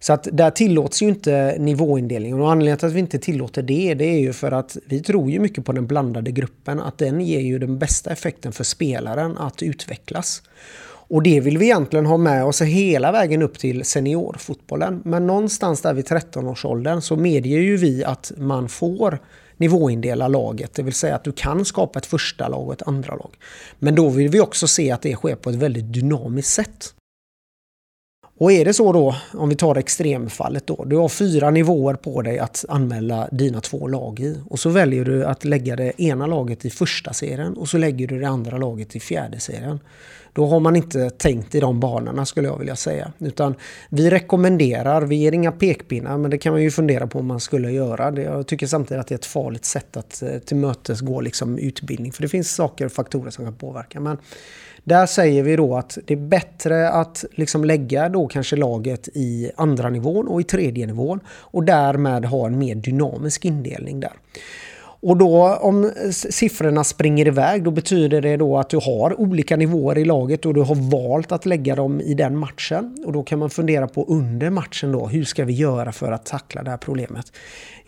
Så 0.00 0.12
att 0.12 0.28
där 0.32 0.50
tillåts 0.50 1.02
ju 1.02 1.08
inte 1.08 1.56
nivåindelningen 1.58 2.40
och 2.40 2.52
anledningen 2.52 2.78
till 2.78 2.86
att 2.86 2.94
vi 2.94 2.98
inte 2.98 3.18
tillåter 3.18 3.62
det, 3.62 3.94
det 3.94 4.04
är 4.04 4.18
ju 4.18 4.32
för 4.32 4.52
att 4.52 4.76
vi 4.86 5.00
tror 5.00 5.30
ju 5.30 5.40
mycket 5.40 5.64
på 5.64 5.72
den 5.72 5.86
blandade 5.86 6.30
gruppen, 6.30 6.80
att 6.80 6.98
den 6.98 7.20
ger 7.20 7.40
ju 7.40 7.58
den 7.58 7.78
bästa 7.78 8.10
effekten 8.10 8.52
för 8.52 8.64
spelaren 8.64 9.38
att 9.38 9.62
utvecklas. 9.62 10.42
Och 11.10 11.22
det 11.22 11.40
vill 11.40 11.58
vi 11.58 11.64
egentligen 11.64 12.06
ha 12.06 12.16
med 12.16 12.44
oss 12.44 12.62
hela 12.62 13.12
vägen 13.12 13.42
upp 13.42 13.58
till 13.58 13.84
seniorfotbollen. 13.84 15.02
Men 15.04 15.26
någonstans 15.26 15.82
där 15.82 15.94
vid 15.94 16.04
13-årsåldern 16.04 17.00
så 17.00 17.16
medger 17.16 17.58
ju 17.58 17.76
vi 17.76 18.04
att 18.04 18.32
man 18.36 18.68
får 18.68 19.18
nivåindela 19.56 20.28
laget. 20.28 20.74
Det 20.74 20.82
vill 20.82 20.94
säga 20.94 21.14
att 21.14 21.24
du 21.24 21.32
kan 21.32 21.64
skapa 21.64 21.98
ett 21.98 22.06
första 22.06 22.48
lag 22.48 22.66
och 22.66 22.72
ett 22.72 22.88
andra 22.88 23.14
lag. 23.14 23.30
Men 23.78 23.94
då 23.94 24.08
vill 24.08 24.28
vi 24.28 24.40
också 24.40 24.68
se 24.68 24.90
att 24.90 25.02
det 25.02 25.14
sker 25.14 25.34
på 25.34 25.50
ett 25.50 25.56
väldigt 25.56 25.92
dynamiskt 25.92 26.52
sätt. 26.52 26.94
Och 28.40 28.52
är 28.52 28.64
det 28.64 28.74
så 28.74 28.92
då, 28.92 29.16
om 29.34 29.48
vi 29.48 29.54
tar 29.54 29.76
extremfallet 29.76 30.66
då, 30.66 30.84
du 30.84 30.96
har 30.96 31.08
fyra 31.08 31.50
nivåer 31.50 31.94
på 31.94 32.22
dig 32.22 32.38
att 32.38 32.64
anmäla 32.68 33.28
dina 33.32 33.60
två 33.60 33.88
lag 33.88 34.20
i. 34.20 34.36
Och 34.48 34.58
så 34.58 34.68
väljer 34.70 35.04
du 35.04 35.24
att 35.24 35.44
lägga 35.44 35.76
det 35.76 36.02
ena 36.02 36.26
laget 36.26 36.64
i 36.64 36.70
första 36.70 37.12
serien 37.12 37.56
och 37.56 37.68
så 37.68 37.78
lägger 37.78 38.06
du 38.06 38.20
det 38.20 38.28
andra 38.28 38.56
laget 38.56 38.96
i 38.96 39.00
fjärde 39.00 39.40
serien. 39.40 39.80
Då 40.32 40.46
har 40.46 40.60
man 40.60 40.76
inte 40.76 41.10
tänkt 41.10 41.54
i 41.54 41.60
de 41.60 41.80
banorna 41.80 42.26
skulle 42.26 42.48
jag 42.48 42.58
vilja 42.58 42.76
säga. 42.76 43.12
Utan 43.18 43.54
vi 43.88 44.10
rekommenderar, 44.10 45.02
vi 45.02 45.16
ger 45.16 45.32
inga 45.32 45.52
pekpinnar 45.52 46.18
men 46.18 46.30
det 46.30 46.38
kan 46.38 46.52
man 46.52 46.62
ju 46.62 46.70
fundera 46.70 47.06
på 47.06 47.18
om 47.18 47.26
man 47.26 47.40
skulle 47.40 47.70
göra. 47.70 48.22
Jag 48.22 48.46
tycker 48.46 48.66
samtidigt 48.66 49.00
att 49.00 49.06
det 49.06 49.14
är 49.14 49.18
ett 49.18 49.26
farligt 49.26 49.64
sätt 49.64 49.96
att 49.96 50.22
eh, 50.22 50.38
tillmötesgå 50.38 51.20
liksom 51.20 51.58
utbildning. 51.58 52.12
För 52.12 52.22
det 52.22 52.28
finns 52.28 52.54
saker 52.54 52.86
och 52.86 52.92
faktorer 52.92 53.30
som 53.30 53.44
kan 53.44 53.54
påverka. 53.54 54.00
Men 54.00 54.16
där 54.84 55.06
säger 55.06 55.42
vi 55.42 55.56
då 55.56 55.76
att 55.76 55.98
det 56.06 56.14
är 56.14 56.18
bättre 56.18 56.90
att 56.90 57.24
liksom 57.32 57.64
lägga 57.64 58.08
då 58.08 58.28
kanske 58.28 58.56
laget 58.56 59.08
i 59.14 59.50
andra 59.56 59.90
nivån 59.90 60.28
och 60.28 60.40
i 60.40 60.44
tredje 60.44 60.86
nivån 60.86 61.20
och 61.28 61.64
därmed 61.64 62.24
ha 62.24 62.46
en 62.46 62.58
mer 62.58 62.74
dynamisk 62.74 63.44
indelning 63.44 64.00
där. 64.00 64.12
Och 65.02 65.16
då 65.16 65.54
om 65.54 65.92
siffrorna 66.10 66.84
springer 66.84 67.26
iväg 67.26 67.64
då 67.64 67.70
betyder 67.70 68.20
det 68.20 68.36
då 68.36 68.58
att 68.58 68.70
du 68.70 68.76
har 68.76 69.20
olika 69.20 69.56
nivåer 69.56 69.98
i 69.98 70.04
laget 70.04 70.46
och 70.46 70.54
du 70.54 70.60
har 70.60 70.90
valt 70.90 71.32
att 71.32 71.46
lägga 71.46 71.74
dem 71.74 72.00
i 72.00 72.14
den 72.14 72.36
matchen. 72.36 73.04
Och 73.06 73.12
då 73.12 73.22
kan 73.22 73.38
man 73.38 73.50
fundera 73.50 73.88
på 73.88 74.04
under 74.04 74.50
matchen 74.50 74.92
då, 74.92 75.06
hur 75.06 75.24
ska 75.24 75.44
vi 75.44 75.52
göra 75.52 75.92
för 75.92 76.12
att 76.12 76.26
tackla 76.26 76.62
det 76.62 76.70
här 76.70 76.76
problemet? 76.76 77.32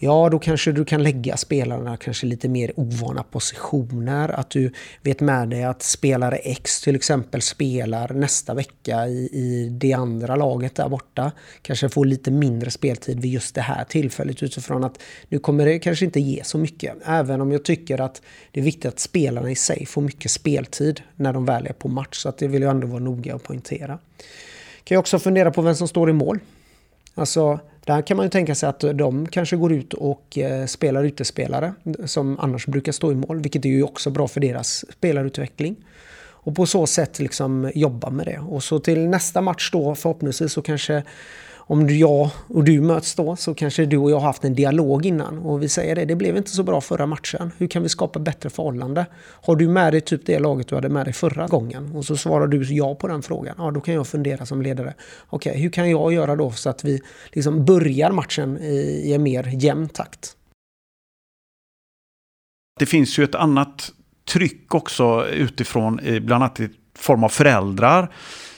Ja, 0.05 0.29
då 0.29 0.39
kanske 0.39 0.73
du 0.73 0.85
kan 0.85 1.03
lägga 1.03 1.37
spelarna 1.37 1.97
kanske 1.97 2.27
lite 2.27 2.49
mer 2.49 2.73
ovana 2.77 3.23
positioner. 3.23 4.29
Att 4.29 4.51
du 4.51 4.73
vet 5.03 5.21
med 5.21 5.49
dig 5.49 5.65
att 5.65 5.83
spelare 5.83 6.37
X 6.37 6.81
till 6.81 6.97
exempel 6.97 7.43
spelar 7.43 8.13
nästa 8.13 8.55
vecka 8.55 9.07
i, 9.07 9.29
i 9.33 9.69
det 9.73 9.93
andra 9.93 10.37
laget 10.37 10.75
där 10.75 10.89
borta. 10.89 11.33
Kanske 11.63 11.89
får 11.89 12.05
lite 12.05 12.31
mindre 12.31 12.71
speltid 12.71 13.21
vid 13.21 13.33
just 13.33 13.55
det 13.55 13.61
här 13.61 13.85
tillfället 13.85 14.43
utifrån 14.43 14.85
att 14.85 14.99
nu 15.29 15.39
kommer 15.39 15.65
det 15.65 15.79
kanske 15.79 16.05
inte 16.05 16.21
ge 16.21 16.45
så 16.45 16.59
mycket. 16.59 17.02
Även 17.05 17.41
om 17.41 17.53
jag 17.53 17.65
tycker 17.65 18.01
att 18.01 18.23
det 18.51 18.61
är 18.61 18.65
viktigt 18.65 18.87
att 18.87 18.99
spelarna 18.99 19.51
i 19.51 19.55
sig 19.55 19.87
får 19.87 20.03
mycket 20.03 20.31
speltid 20.31 21.01
när 21.17 21.33
de 21.33 21.45
väl 21.45 21.67
är 21.67 21.73
på 21.73 21.89
match. 21.89 22.17
Så 22.17 22.29
att 22.29 22.39
det 22.39 22.49
vill 22.49 22.63
jag 22.63 22.71
ändå 22.71 22.87
vara 22.87 23.03
noga 23.03 23.35
och 23.35 23.43
poängtera. 23.43 23.99
Kan 24.85 24.95
jag 24.95 25.01
också 25.01 25.19
fundera 25.19 25.51
på 25.51 25.63
vem 25.63 25.75
som 25.75 25.89
står 25.89 26.11
i 26.11 26.13
mål. 26.13 26.39
Alltså, 27.15 27.61
där 27.85 28.03
kan 28.03 28.17
man 28.17 28.27
ju 28.27 28.31
tänka 28.31 28.55
sig 28.55 28.69
att 28.69 28.81
de 28.81 29.27
kanske 29.27 29.57
går 29.57 29.73
ut 29.73 29.95
och 29.95 30.39
eh, 30.39 30.67
spelar 30.67 31.05
utespelare 31.05 31.75
som 32.05 32.39
annars 32.39 32.67
brukar 32.67 32.93
stå 32.93 33.13
i 33.13 33.15
mål, 33.15 33.41
vilket 33.41 33.65
är 33.65 33.69
ju 33.69 33.83
också 33.83 34.11
bra 34.11 34.29
för 34.29 34.41
deras 34.41 34.85
spelarutveckling. 34.93 35.77
Och 36.45 36.57
på 36.57 36.67
så 36.67 36.87
sätt 36.87 37.19
liksom 37.19 37.71
jobba 37.75 38.11
med 38.11 38.27
det. 38.27 38.39
Och 38.39 38.63
så 38.63 38.79
till 38.79 39.09
nästa 39.09 39.41
match 39.41 39.71
då 39.73 39.95
förhoppningsvis 39.95 40.53
så 40.53 40.63
kanske 40.63 41.03
om 41.67 41.89
jag 41.89 42.31
och 42.49 42.65
du 42.65 42.81
möts 42.81 43.15
då 43.15 43.37
så 43.37 43.55
kanske 43.55 43.87
du 43.87 43.97
och 43.97 44.11
jag 44.11 44.17
har 44.17 44.27
haft 44.27 44.45
en 44.45 44.55
dialog 44.55 45.07
innan 45.07 45.39
och 45.39 45.63
vi 45.63 45.69
säger 45.69 45.97
det, 45.97 46.05
det 46.05 46.17
blev 46.17 46.37
inte 46.37 46.51
så 46.51 46.63
bra 46.63 46.81
förra 46.81 47.07
matchen. 47.07 47.53
Hur 47.59 47.67
kan 47.67 47.83
vi 47.83 47.89
skapa 47.89 48.19
bättre 48.19 48.51
förhållande? 48.51 49.07
Har 49.43 49.57
du 49.57 49.69
med 49.69 49.93
dig 49.93 50.01
typ 50.01 50.27
det 50.27 50.39
laget 50.39 50.69
du 50.69 50.75
hade 50.75 50.89
med 50.89 51.07
dig 51.07 51.13
förra 51.13 51.47
gången? 51.47 51.97
Och 51.97 52.05
så 52.05 52.17
svarar 52.17 52.47
du 52.47 52.63
ja 52.75 52.95
på 52.95 53.09
den 53.09 53.23
frågan. 53.23 53.55
Ja, 53.59 53.71
då 53.71 53.81
kan 53.81 53.95
jag 53.95 54.07
fundera 54.07 54.47
som 54.47 54.63
ledare. 54.63 54.95
Okej, 55.29 55.51
okay, 55.51 55.63
hur 55.63 55.71
kan 55.71 55.91
jag 55.91 56.13
göra 56.13 56.37
då 56.37 56.51
så 56.51 56.71
att 56.71 56.85
vi 56.85 57.01
liksom 57.33 57.65
börjar 57.65 58.11
matchen 58.11 58.59
i 58.59 59.13
en 59.13 59.23
mer 59.23 59.51
jämn 59.55 59.89
takt? 59.89 60.37
Det 62.79 62.87
finns 62.87 63.19
ju 63.19 63.25
ett 63.25 63.35
annat 63.35 63.93
tryck 64.33 64.75
också 64.75 65.27
utifrån, 65.27 65.99
eh, 65.99 66.21
bland 66.21 66.43
annat 66.43 66.61
i 66.61 66.69
form 66.95 67.25
av 67.25 67.29
föräldrar 67.29 68.13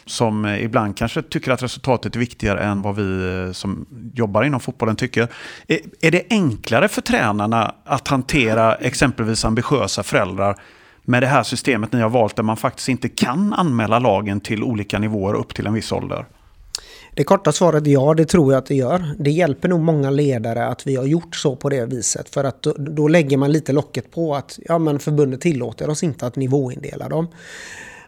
som 0.06 0.44
eh, 0.44 0.64
ibland 0.64 0.96
kanske 0.96 1.22
tycker 1.22 1.52
att 1.52 1.62
resultatet 1.62 2.16
är 2.16 2.20
viktigare 2.20 2.60
än 2.60 2.82
vad 2.82 2.96
vi 2.96 3.44
eh, 3.46 3.52
som 3.52 3.86
jobbar 4.14 4.42
inom 4.42 4.60
fotbollen 4.60 4.96
tycker. 4.96 5.28
Eh, 5.68 5.78
är 6.00 6.10
det 6.10 6.22
enklare 6.30 6.88
för 6.88 7.00
tränarna 7.00 7.74
att 7.84 8.08
hantera 8.08 8.74
exempelvis 8.74 9.44
ambitiösa 9.44 10.02
föräldrar 10.02 10.56
med 11.02 11.22
det 11.22 11.26
här 11.26 11.42
systemet 11.42 11.92
ni 11.92 12.00
har 12.00 12.10
valt 12.10 12.36
där 12.36 12.42
man 12.42 12.56
faktiskt 12.56 12.88
inte 12.88 13.08
kan 13.08 13.52
anmäla 13.52 13.98
lagen 13.98 14.40
till 14.40 14.62
olika 14.62 14.98
nivåer 14.98 15.34
upp 15.34 15.54
till 15.54 15.66
en 15.66 15.74
viss 15.74 15.92
ålder? 15.92 16.26
Det 17.16 17.24
korta 17.24 17.52
svaret 17.52 17.86
är 17.86 17.90
ja, 17.90 18.14
det 18.14 18.24
tror 18.24 18.52
jag 18.52 18.58
att 18.58 18.66
det 18.66 18.74
gör. 18.74 19.14
Det 19.18 19.30
hjälper 19.30 19.68
nog 19.68 19.80
många 19.80 20.10
ledare 20.10 20.66
att 20.66 20.86
vi 20.86 20.96
har 20.96 21.04
gjort 21.04 21.36
så 21.36 21.56
på 21.56 21.68
det 21.68 21.86
viset. 21.86 22.28
För 22.28 22.44
att 22.44 22.62
då, 22.62 22.74
då 22.78 23.08
lägger 23.08 23.36
man 23.36 23.52
lite 23.52 23.72
locket 23.72 24.10
på 24.10 24.34
att 24.34 24.58
ja, 24.68 24.78
men 24.78 24.98
förbundet 24.98 25.40
tillåter 25.40 25.90
oss 25.90 26.02
inte 26.02 26.26
att 26.26 26.36
nivåindela 26.36 27.08
dem. 27.08 27.28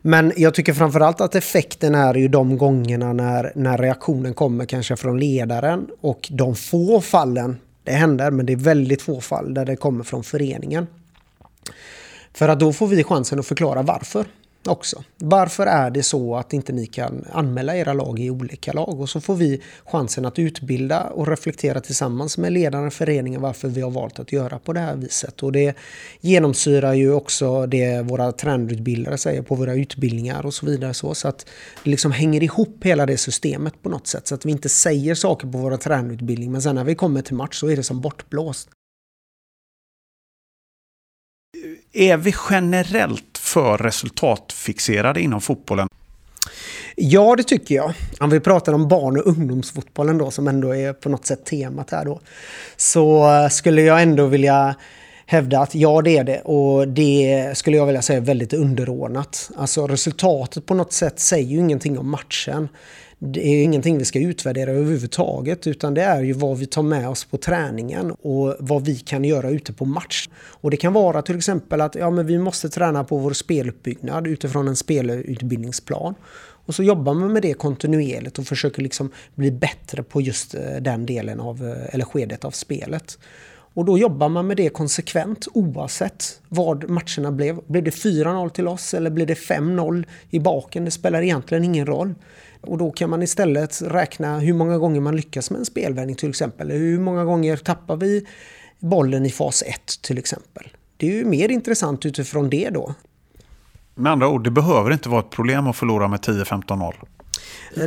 Men 0.07 0.33
jag 0.37 0.55
tycker 0.55 0.73
framförallt 0.73 1.21
att 1.21 1.35
effekten 1.35 1.95
är 1.95 2.15
ju 2.15 2.29
de 2.29 2.59
gångerna 2.59 3.13
när, 3.13 3.53
när 3.55 3.79
reaktionen 3.79 4.35
kommer 4.35 4.65
kanske 4.65 4.97
från 4.97 5.21
ledaren 5.21 5.87
och 6.01 6.29
de 6.31 6.55
få 6.55 7.01
fallen, 7.01 7.59
det 7.85 7.93
händer 7.93 8.31
men 8.31 8.47
det 8.47 8.53
är 8.53 8.57
väldigt 8.57 9.03
få 9.03 9.21
fall 9.21 9.55
där 9.55 9.65
det 9.65 9.77
kommer 9.77 10.05
från 10.05 10.25
föreningen. 10.25 10.87
För 12.33 12.49
att 12.49 12.61
då 12.61 12.73
får 12.73 12.87
vi 12.87 13.05
chansen 13.05 13.39
att 13.39 13.47
förklara 13.47 13.83
varför 13.83 14.27
också. 14.67 15.05
Varför 15.17 15.67
är 15.67 15.91
det 15.91 16.03
så 16.03 16.37
att 16.37 16.53
inte 16.53 16.73
ni 16.73 16.87
kan 16.87 17.25
anmäla 17.33 17.77
era 17.77 17.93
lag 17.93 18.21
i 18.21 18.31
olika 18.31 18.73
lag? 18.73 19.01
Och 19.01 19.09
så 19.09 19.21
får 19.21 19.35
vi 19.35 19.63
chansen 19.85 20.25
att 20.25 20.39
utbilda 20.39 21.03
och 21.03 21.29
reflektera 21.29 21.81
tillsammans 21.81 22.39
med 22.39 22.53
ledaren 22.53 22.91
för 22.91 23.07
föreningen 23.07 23.41
varför 23.41 23.69
vi 23.69 23.81
har 23.81 23.91
valt 23.91 24.19
att 24.19 24.33
göra 24.33 24.59
på 24.59 24.73
det 24.73 24.81
här 24.81 24.97
viset. 24.97 25.43
Och 25.43 25.53
det 25.53 25.77
genomsyrar 26.21 26.93
ju 26.93 27.13
också 27.13 27.67
det 27.67 28.03
våra 28.03 28.33
tränarutbildare 28.33 29.19
säger 29.19 29.43
på 29.43 29.55
våra 29.55 29.75
utbildningar 29.75 30.47
och 30.47 30.55
så 30.55 30.67
vidare. 30.67 30.95
Så, 30.95 31.15
så 31.15 31.29
att 31.29 31.47
det 31.85 31.91
liksom 31.91 32.13
hänger 32.13 32.43
ihop 32.43 32.85
hela 32.85 33.07
det 33.07 33.17
systemet 33.17 33.83
på 33.83 33.89
något 33.89 34.07
sätt. 34.07 34.27
Så 34.27 34.35
att 34.35 34.47
vi 34.47 34.51
inte 34.51 34.69
säger 34.69 35.15
saker 35.15 35.49
på 35.53 35.59
våra 35.59 35.77
tränarutbildningar 35.77 36.53
men 36.53 36.63
sen 36.63 36.75
när 36.75 36.85
vi 36.85 36.95
kommer 36.95 37.23
till 37.23 37.35
match 37.37 37.61
så 37.61 37.69
är 37.69 37.77
det 37.77 37.83
som 37.83 38.01
bortblåst. 38.01 38.69
Är 41.93 42.17
vi 42.17 42.35
generellt 42.51 43.36
för 43.57 43.79
resultatfixerade 43.79 45.21
inom 45.21 45.41
fotbollen? 45.41 45.89
Ja, 46.97 47.37
det 47.37 47.43
tycker 47.43 47.75
jag. 47.75 47.93
Om 48.21 48.31
vi 48.31 48.41
pratar 48.41 48.73
om 48.73 48.89
barn 48.89 49.17
och 49.17 49.27
ungdomsfotbollen 49.27 50.19
då, 50.19 50.31
som 50.31 50.49
ändå 50.49 50.75
är 50.75 50.93
på 50.93 51.09
något 51.09 51.27
sätt 51.27 51.45
temat 51.45 51.91
här 51.91 52.05
då, 52.05 52.21
så 52.77 53.33
eh, 53.33 53.49
skulle 53.49 53.83
jag 53.83 54.03
ändå 54.03 54.27
vilja 54.27 54.75
hävda 55.27 55.61
att 55.61 55.75
ja, 55.75 56.03
det 56.03 56.17
är 56.17 56.25
det. 56.25 56.41
Och 56.41 56.89
det 56.89 57.51
skulle 57.55 57.77
jag 57.77 57.87
vilja 57.87 58.03
säga 58.03 58.17
är 58.17 58.23
väldigt 58.23 58.53
underordnat. 58.53 59.51
Alltså 59.57 59.87
resultatet 59.87 60.67
på 60.67 60.75
något 60.75 60.93
sätt 60.93 61.21
säger 61.21 61.49
ju 61.49 61.59
ingenting 61.59 61.99
om 61.99 62.11
matchen 62.11 62.69
det 63.19 63.47
är 63.47 63.65
ingenting 63.65 63.99
vi 63.99 64.05
ska 64.05 64.19
utvärdera 64.19 64.71
överhuvudtaget 64.71 65.67
utan 65.67 65.95
det 65.95 66.03
är 66.03 66.23
ju 66.23 66.33
vad 66.33 66.59
vi 66.59 66.67
tar 66.67 66.83
med 66.83 67.09
oss 67.09 67.25
på 67.25 67.37
träningen 67.37 68.11
och 68.11 68.57
vad 68.59 68.85
vi 68.85 68.97
kan 68.97 69.25
göra 69.25 69.51
ute 69.51 69.73
på 69.73 69.85
match. 69.85 70.29
Och 70.37 70.71
det 70.71 70.77
kan 70.77 70.93
vara 70.93 71.23
till 71.23 71.37
exempel 71.37 71.81
att 71.81 71.95
ja, 71.95 72.11
men 72.11 72.27
vi 72.27 72.39
måste 72.39 72.69
träna 72.69 73.05
på 73.05 73.19
vår 73.19 73.33
speluppbyggnad 73.33 74.27
utifrån 74.27 74.69
en 74.69 74.77
spelutbildningsplan. 74.77 76.15
Och 76.67 76.75
så 76.75 76.83
jobbar 76.83 77.15
man 77.15 77.33
med 77.33 77.43
det 77.43 77.55
kontinuerligt 77.55 78.39
och 78.39 78.47
försöker 78.47 78.83
liksom 78.83 79.11
bli 79.35 79.51
bättre 79.51 80.03
på 80.03 80.21
just 80.21 80.55
eh, 80.55 80.77
den 80.81 81.07
delen 81.07 81.41
av, 81.41 81.67
eh, 81.67 81.95
eller 81.95 82.05
skedet 82.05 82.45
av 82.45 82.51
spelet. 82.51 83.19
Och 83.77 83.85
då 83.85 83.99
jobbar 83.99 84.29
man 84.29 84.47
med 84.47 84.57
det 84.57 84.69
konsekvent 84.69 85.49
oavsett 85.55 86.41
vad 86.49 86.91
matcherna 86.91 87.33
blev. 87.33 87.61
Blev 87.67 87.85
det 87.85 87.91
4-0 87.91 88.51
till 88.51 88.69
oss 88.69 88.95
eller 88.95 89.11
blev 89.11 89.27
det 89.27 89.35
5-0 89.35 90.05
i 90.31 90.39
baken? 90.39 90.85
Det 90.85 90.91
spelar 90.91 91.23
egentligen 91.23 91.65
ingen 91.65 91.87
roll. 91.87 92.15
Och 92.61 92.79
då 92.79 92.91
kan 92.91 93.11
man 93.11 93.23
istället 93.23 93.83
räkna 93.83 94.39
hur 94.39 94.55
många 94.55 94.79
gånger 94.79 95.01
man 95.01 95.17
lyckas 95.17 95.51
med 95.51 95.59
en 95.59 95.65
spelvändning 95.65 96.17
till 96.17 96.29
exempel. 96.29 96.71
Hur 96.71 96.99
många 96.99 97.25
gånger 97.25 97.57
tappar 97.57 97.97
vi 97.97 98.27
bollen 98.79 99.27
i 99.27 99.31
fas 99.31 99.63
1 99.67 100.03
till 100.03 100.19
exempel. 100.19 100.69
Det 100.97 101.07
är 101.07 101.13
ju 101.13 101.25
mer 101.25 101.49
intressant 101.49 102.07
utifrån 102.07 102.51
det 102.51 102.71
då. 102.71 102.95
Med 103.95 104.13
andra 104.13 104.29
ord, 104.29 104.45
det 104.45 104.51
behöver 104.51 104.93
inte 104.93 105.09
vara 105.09 105.21
ett 105.21 105.31
problem 105.31 105.67
att 105.67 105.77
förlora 105.77 106.09
med 106.09 106.21
10-15-0. 106.21 106.95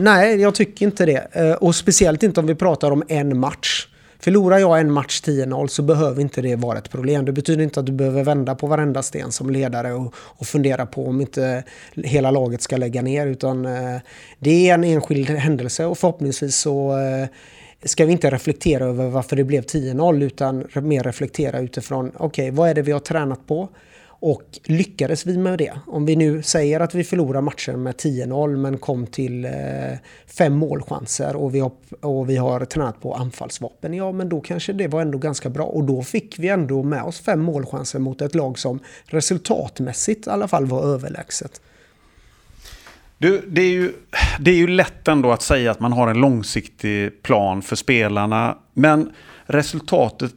Nej, 0.02 0.42
jag 0.42 0.56
tycker 0.56 0.86
inte 0.86 1.06
det. 1.06 1.28
Eh, 1.32 1.52
och 1.52 1.76
speciellt 1.76 2.24
inte 2.24 2.40
om 2.40 2.48
vi 2.48 2.56
pratar 2.56 2.92
om 2.92 3.04
en 3.08 3.40
match. 3.40 3.88
Förlorar 4.22 4.58
jag 4.58 4.80
en 4.80 4.92
match 4.92 5.22
10-0 5.26 5.68
så 5.68 5.82
behöver 5.82 6.22
inte 6.22 6.42
det 6.42 6.56
vara 6.56 6.78
ett 6.78 6.90
problem. 6.90 7.26
Det 7.26 7.32
betyder 7.32 7.64
inte 7.64 7.80
att 7.80 7.86
du 7.86 7.92
behöver 7.92 8.24
vända 8.24 8.56
på 8.56 8.68
varenda 8.68 9.04
sten 9.04 9.32
som 9.32 9.50
ledare 9.50 9.94
och, 9.94 10.14
och 10.16 10.48
fundera 10.48 10.86
på 10.86 11.08
om 11.08 11.22
inte 11.22 11.64
hela 11.96 12.32
laget 12.32 12.62
ska 12.62 12.78
lägga 12.78 13.02
ner. 13.02 13.28
Utan 13.28 13.66
eh, 13.66 13.98
det 14.40 14.70
är 14.70 14.74
en 14.74 14.84
enskild 14.84 15.30
händelse 15.30 15.86
och 15.86 15.98
förhoppningsvis 15.98 16.56
så 16.56 16.98
eh, 16.98 17.28
ska 17.84 18.06
vi 18.06 18.12
inte 18.12 18.30
reflektera 18.30 18.86
över 18.86 19.08
varför 19.08 19.36
det 19.36 19.44
blev 19.44 19.64
10-0 19.64 20.24
utan 20.24 20.68
mer 20.74 21.04
reflektera 21.04 21.60
utifrån 21.60 22.12
okej, 22.16 22.26
okay, 22.26 22.52
vad 22.52 22.70
är 22.70 22.74
det 22.74 22.82
vi 22.82 22.92
har 22.92 23.00
tränat 23.00 23.48
på? 23.48 23.70
Och 24.22 24.44
lyckades 24.64 25.26
vi 25.26 25.38
med 25.38 25.58
det? 25.58 25.74
Om 25.88 26.06
vi 26.06 26.16
nu 26.16 26.42
säger 26.42 26.80
att 26.80 26.96
vi 26.96 27.04
förlorar 27.04 27.42
matchen 27.42 27.84
med 27.84 27.96
10-0 27.96 28.58
men 28.58 28.78
kom 28.78 29.08
till 29.08 29.46
eh, 29.46 29.52
fem 30.28 30.54
målchanser 30.54 31.36
och 31.36 31.56
vi, 31.56 31.60
har, 31.60 31.72
och 32.02 32.30
vi 32.30 32.38
har 32.38 32.66
tränat 32.66 33.02
på 33.02 33.14
anfallsvapen. 33.14 33.94
Ja, 33.94 34.12
men 34.12 34.30
då 34.30 34.42
kanske 34.42 34.74
det 34.74 34.88
var 34.88 35.02
ändå 35.02 35.18
ganska 35.18 35.50
bra. 35.50 35.66
Och 35.66 35.84
då 35.84 36.04
fick 36.04 36.40
vi 36.40 36.48
ändå 36.48 36.84
med 36.84 37.04
oss 37.04 37.20
fem 37.20 37.40
målchanser 37.40 38.00
mot 38.00 38.22
ett 38.22 38.36
lag 38.36 38.60
som 38.60 38.80
resultatmässigt 39.06 40.28
i 40.28 40.30
alla 40.30 40.48
fall 40.48 40.66
var 40.66 40.84
överlägset. 40.84 41.62
Du, 43.18 43.46
det, 43.48 43.62
är 43.62 43.72
ju, 43.72 43.94
det 44.40 44.52
är 44.52 44.56
ju 44.56 44.68
lätt 44.68 45.08
ändå 45.08 45.32
att 45.32 45.42
säga 45.42 45.72
att 45.72 45.80
man 45.80 45.94
har 45.94 46.08
en 46.08 46.18
långsiktig 46.18 47.24
plan 47.24 47.62
för 47.62 47.76
spelarna. 47.76 48.58
Men 48.74 49.12
resultatet 49.46 50.34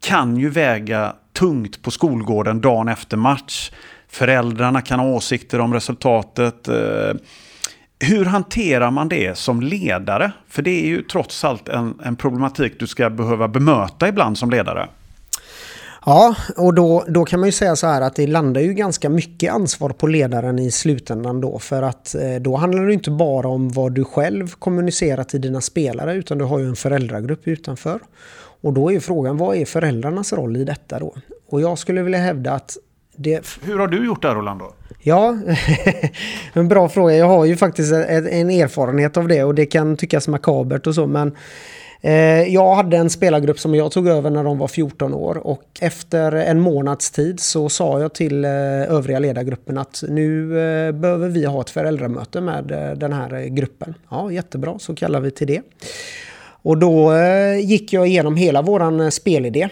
kan 0.00 0.36
ju 0.36 0.50
väga 0.50 1.16
tungt 1.38 1.82
på 1.82 1.90
skolgården 1.90 2.60
dagen 2.60 2.88
efter 2.88 3.16
match. 3.16 3.70
Föräldrarna 4.08 4.80
kan 4.80 5.00
ha 5.00 5.06
åsikter 5.06 5.58
om 5.58 5.74
resultatet. 5.74 6.68
Eh, 6.68 7.14
hur 7.98 8.24
hanterar 8.24 8.90
man 8.90 9.08
det 9.08 9.38
som 9.38 9.60
ledare? 9.60 10.32
För 10.48 10.62
det 10.62 10.70
är 10.70 10.86
ju 10.86 11.02
trots 11.02 11.44
allt 11.44 11.68
en, 11.68 12.00
en 12.04 12.16
problematik 12.16 12.72
du 12.78 12.86
ska 12.86 13.10
behöva 13.10 13.48
bemöta 13.48 14.08
ibland 14.08 14.38
som 14.38 14.50
ledare. 14.50 14.88
Ja, 16.06 16.34
och 16.56 16.74
då, 16.74 17.04
då 17.08 17.24
kan 17.24 17.40
man 17.40 17.48
ju 17.48 17.52
säga 17.52 17.76
så 17.76 17.86
här 17.86 18.00
att 18.00 18.16
det 18.16 18.26
landar 18.26 18.60
ju 18.60 18.74
ganska 18.74 19.08
mycket 19.08 19.52
ansvar 19.52 19.90
på 19.90 20.06
ledaren 20.06 20.58
i 20.58 20.70
slutändan 20.70 21.40
då. 21.40 21.58
För 21.58 21.82
att 21.82 22.14
eh, 22.14 22.34
då 22.40 22.56
handlar 22.56 22.86
det 22.86 22.92
inte 22.92 23.10
bara 23.10 23.48
om 23.48 23.68
vad 23.68 23.92
du 23.92 24.04
själv 24.04 24.54
kommunicerar 24.58 25.24
till 25.24 25.40
dina 25.40 25.60
spelare 25.60 26.14
utan 26.14 26.38
du 26.38 26.44
har 26.44 26.58
ju 26.58 26.68
en 26.68 26.76
föräldragrupp 26.76 27.48
utanför. 27.48 28.00
Och 28.64 28.72
då 28.72 28.92
är 28.92 29.00
frågan, 29.00 29.36
vad 29.36 29.56
är 29.56 29.64
föräldrarnas 29.64 30.32
roll 30.32 30.56
i 30.56 30.64
detta 30.64 30.98
då? 30.98 31.14
Och 31.48 31.60
jag 31.60 31.78
skulle 31.78 32.02
vilja 32.02 32.18
hävda 32.18 32.52
att 32.52 32.76
det... 33.16 33.58
Hur 33.62 33.78
har 33.78 33.88
du 33.88 34.06
gjort 34.06 34.22
där 34.22 34.34
Rolando? 34.34 34.72
Ja, 35.02 35.38
en 36.52 36.68
bra 36.68 36.88
fråga. 36.88 37.16
Jag 37.16 37.26
har 37.26 37.44
ju 37.44 37.56
faktiskt 37.56 37.92
en 37.92 38.50
erfarenhet 38.50 39.16
av 39.16 39.28
det 39.28 39.44
och 39.44 39.54
det 39.54 39.66
kan 39.66 39.96
tyckas 39.96 40.28
makabert 40.28 40.86
och 40.86 40.94
så 40.94 41.06
men 41.06 41.36
Eh, 42.04 42.42
jag 42.42 42.74
hade 42.74 42.96
en 42.96 43.10
spelargrupp 43.10 43.58
som 43.58 43.74
jag 43.74 43.92
tog 43.92 44.08
över 44.08 44.30
när 44.30 44.44
de 44.44 44.58
var 44.58 44.68
14 44.68 45.14
år 45.14 45.46
och 45.46 45.64
efter 45.80 46.32
en 46.32 46.60
månads 46.60 47.10
tid 47.10 47.40
så 47.40 47.68
sa 47.68 48.00
jag 48.00 48.14
till 48.14 48.44
eh, 48.44 48.50
övriga 48.82 49.18
ledargruppen 49.18 49.78
att 49.78 50.04
nu 50.08 50.58
eh, 50.58 50.92
behöver 50.92 51.28
vi 51.28 51.44
ha 51.44 51.60
ett 51.60 51.70
föräldramöte 51.70 52.40
med 52.40 52.64
den 52.96 53.12
här 53.12 53.46
gruppen. 53.46 53.94
Ja, 54.10 54.32
jättebra, 54.32 54.78
så 54.78 54.94
kallar 54.94 55.20
vi 55.20 55.30
till 55.30 55.46
det. 55.46 55.62
Och 56.64 56.78
då 56.78 57.14
gick 57.60 57.92
jag 57.92 58.06
igenom 58.06 58.36
hela 58.36 58.62
våran 58.62 59.10
spelidé 59.10 59.68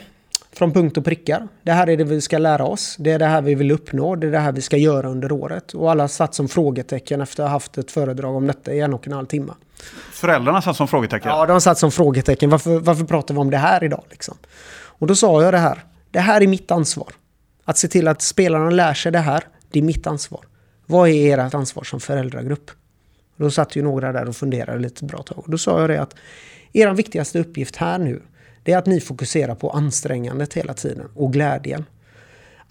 från 0.53 0.73
punkt 0.73 0.97
och 0.97 1.05
prickar. 1.05 1.49
Det 1.63 1.73
här 1.73 1.89
är 1.89 1.97
det 1.97 2.05
vi 2.05 2.21
ska 2.21 2.39
lära 2.39 2.65
oss. 2.65 2.97
Det 2.99 3.11
är 3.11 3.19
det 3.19 3.27
här 3.27 3.43
vi 3.43 3.55
vill 3.55 3.71
uppnå. 3.71 4.17
Det 4.17 4.27
är 4.27 4.31
det 4.31 4.39
här 4.39 4.53
vi 4.53 4.63
ska 4.63 4.77
göra 4.77 5.09
under 5.09 5.33
året. 5.33 5.75
Och 5.75 5.91
alla 5.91 6.09
satt 6.09 6.35
som 6.35 6.49
frågetecken 6.49 7.21
efter 7.21 7.43
att 7.43 7.49
ha 7.49 7.53
haft 7.53 7.79
ett 7.79 7.91
föredrag 7.91 8.37
om 8.37 8.47
detta 8.47 8.73
i 8.73 8.81
en 8.81 8.95
och 8.95 9.07
en 9.07 9.13
halv 9.13 9.27
timme. 9.27 9.53
Föräldrarna 10.13 10.63
satt 10.63 10.77
som 10.77 10.89
frågetecken? 10.89 11.31
Ja, 11.31 11.47
de 11.47 11.61
satt 11.61 11.79
som 11.79 11.91
frågetecken. 11.91 12.51
Varför, 12.51 12.79
varför 12.79 13.05
pratar 13.05 13.35
vi 13.35 13.41
om 13.41 13.51
det 13.51 13.57
här 13.57 13.85
idag? 13.85 14.05
Liksom? 14.11 14.37
Och 14.75 15.07
då 15.07 15.15
sa 15.15 15.43
jag 15.43 15.55
det 15.55 15.59
här. 15.59 15.85
Det 16.11 16.21
här 16.21 16.41
är 16.41 16.47
mitt 16.47 16.71
ansvar. 16.71 17.09
Att 17.65 17.79
se 17.79 17.89
till 17.89 18.09
att 18.09 18.23
spelarna 18.23 18.71
lär 18.71 18.95
sig 18.95 19.13
det 19.13 19.19
här, 19.19 19.45
det 19.71 19.79
är 19.79 19.83
mitt 19.83 20.07
ansvar. 20.07 20.41
Vad 20.87 21.09
är 21.09 21.39
ert 21.39 21.55
ansvar 21.55 21.85
som 21.85 22.01
föräldragrupp? 22.01 22.71
då 23.37 23.51
satt 23.51 23.77
ju 23.77 23.83
några 23.83 24.13
där 24.13 24.29
och 24.29 24.37
funderade 24.37 24.79
lite 24.79 25.05
bra 25.05 25.23
tag. 25.23 25.39
Och 25.39 25.51
då 25.51 25.59
sa 25.59 25.81
jag 25.81 25.91
det 25.91 26.03
att 26.03 26.15
er 26.73 26.95
viktigaste 26.95 27.41
uppgift 27.41 27.77
här 27.77 27.99
nu, 27.99 28.23
det 28.63 28.73
är 28.73 28.79
att 28.79 28.87
ni 28.87 29.01
fokuserar 29.01 29.55
på 29.55 29.71
ansträngandet 29.71 30.55
hela 30.55 30.75
tiden 30.75 31.09
och 31.15 31.33
glädjen. 31.33 31.85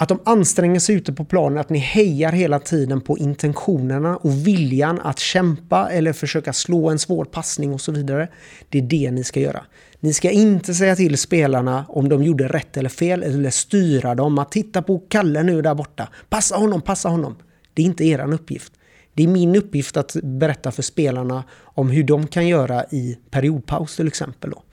Att 0.02 0.10
de 0.10 0.20
anstränger 0.26 0.80
sig 0.80 0.96
ute 0.96 1.14
på 1.14 1.26
planen, 1.26 1.58
att 1.58 1.70
ni 1.70 1.80
hejar 1.80 2.32
hela 2.32 2.60
tiden 2.60 3.02
på 3.02 3.18
intentionerna 3.18 4.18
och 4.18 4.48
viljan 4.48 5.00
att 5.00 5.20
kämpa 5.20 5.90
eller 5.92 6.14
försöka 6.14 6.54
slå 6.54 6.90
en 6.90 7.00
svår 7.00 7.26
passning 7.26 7.74
och 7.74 7.82
så 7.82 7.92
vidare. 7.92 8.28
Det 8.70 8.78
är 8.78 8.82
det 8.82 9.12
ni 9.12 9.24
ska 9.24 9.40
göra. 9.40 9.64
Ni 10.00 10.14
ska 10.14 10.32
inte 10.32 10.74
säga 10.74 10.96
till 10.96 11.18
spelarna 11.18 11.86
om 11.90 12.10
de 12.10 12.24
gjorde 12.24 12.48
rätt 12.48 12.78
eller 12.78 12.90
fel 12.90 13.24
eller 13.24 13.50
styra 13.50 14.16
dem 14.16 14.40
att 14.40 14.52
titta 14.52 14.82
på 14.82 15.00
Kalle 15.00 15.44
nu 15.44 15.62
där 15.62 15.76
borta. 15.76 16.10
Passa 16.30 16.56
honom, 16.56 16.82
passa 16.82 17.10
honom. 17.10 17.36
Det 17.74 17.82
är 17.82 17.86
inte 17.86 18.04
er 18.04 18.34
uppgift. 18.34 18.74
Det 19.14 19.24
är 19.24 19.28
min 19.28 19.56
uppgift 19.56 19.98
att 19.98 20.16
berätta 20.24 20.72
för 20.72 20.84
spelarna 20.84 21.44
om 21.64 21.90
hur 21.90 22.04
de 22.04 22.28
kan 22.28 22.48
göra 22.48 22.86
i 22.90 23.18
periodpaus 23.30 23.96
till 23.96 24.08
exempel. 24.08 24.50
Då. 24.50 24.64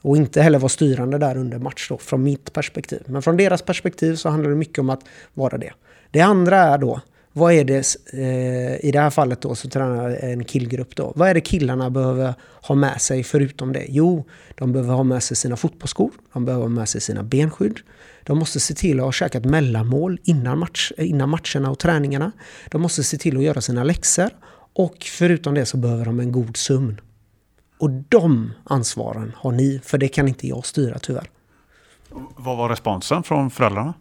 Och 0.00 0.16
inte 0.16 0.42
heller 0.42 0.58
vara 0.58 0.68
styrande 0.68 1.18
där 1.18 1.36
under 1.36 1.58
match 1.58 1.86
då, 1.88 1.98
från 1.98 2.22
mitt 2.22 2.52
perspektiv. 2.52 3.02
Men 3.06 3.22
från 3.22 3.36
deras 3.36 3.62
perspektiv 3.62 4.16
så 4.16 4.28
handlar 4.28 4.50
det 4.50 4.56
mycket 4.56 4.78
om 4.78 4.90
att 4.90 5.04
vara 5.34 5.58
det. 5.58 5.72
Det 6.10 6.20
andra 6.20 6.56
är 6.56 6.78
då, 6.78 7.00
vad 7.36 7.52
är 7.52 7.64
det, 7.64 7.96
eh, 8.12 8.84
i 8.84 8.90
det 8.92 9.00
här 9.00 9.10
fallet 9.10 9.40
då 9.40 9.54
så 9.54 9.68
tränar 9.68 10.10
en 10.10 10.44
killgrupp 10.44 10.96
då. 10.96 11.12
Vad 11.16 11.28
är 11.28 11.34
det 11.34 11.40
killarna 11.40 11.90
behöver 11.90 12.34
ha 12.62 12.74
med 12.74 13.00
sig 13.00 13.24
förutom 13.24 13.72
det? 13.72 13.86
Jo, 13.88 14.24
de 14.54 14.72
behöver 14.72 14.94
ha 14.94 15.02
med 15.02 15.22
sig 15.22 15.36
sina 15.36 15.56
fotbollsskor, 15.56 16.10
de 16.32 16.44
behöver 16.44 16.62
ha 16.62 16.68
med 16.68 16.88
sig 16.88 17.00
sina 17.00 17.22
benskydd. 17.22 17.80
De 18.24 18.38
måste 18.38 18.60
se 18.60 18.74
till 18.74 19.00
att 19.00 19.04
ha 19.04 19.12
käkat 19.12 19.44
mellanmål 19.44 20.20
innan, 20.24 20.58
match, 20.58 20.92
innan 20.98 21.28
matcherna 21.28 21.70
och 21.70 21.78
träningarna. 21.78 22.32
De 22.70 22.82
måste 22.82 23.04
se 23.04 23.16
till 23.16 23.36
att 23.36 23.42
göra 23.42 23.60
sina 23.60 23.84
läxor. 23.84 24.30
Och 24.72 24.96
förutom 25.18 25.54
det 25.54 25.66
så 25.66 25.76
behöver 25.76 26.04
de 26.04 26.20
en 26.20 26.32
god 26.32 26.56
sömn. 26.56 27.00
Och 27.78 27.90
de 27.90 28.52
ansvaren 28.64 29.32
har 29.36 29.52
ni, 29.52 29.80
för 29.84 29.98
det 29.98 30.08
kan 30.08 30.28
inte 30.28 30.48
jag 30.48 30.66
styra 30.66 30.98
tyvärr. 30.98 31.30
Vad 32.36 32.56
var 32.56 32.68
responsen 32.68 33.22
från 33.22 33.50
föräldrarna? 33.50 33.94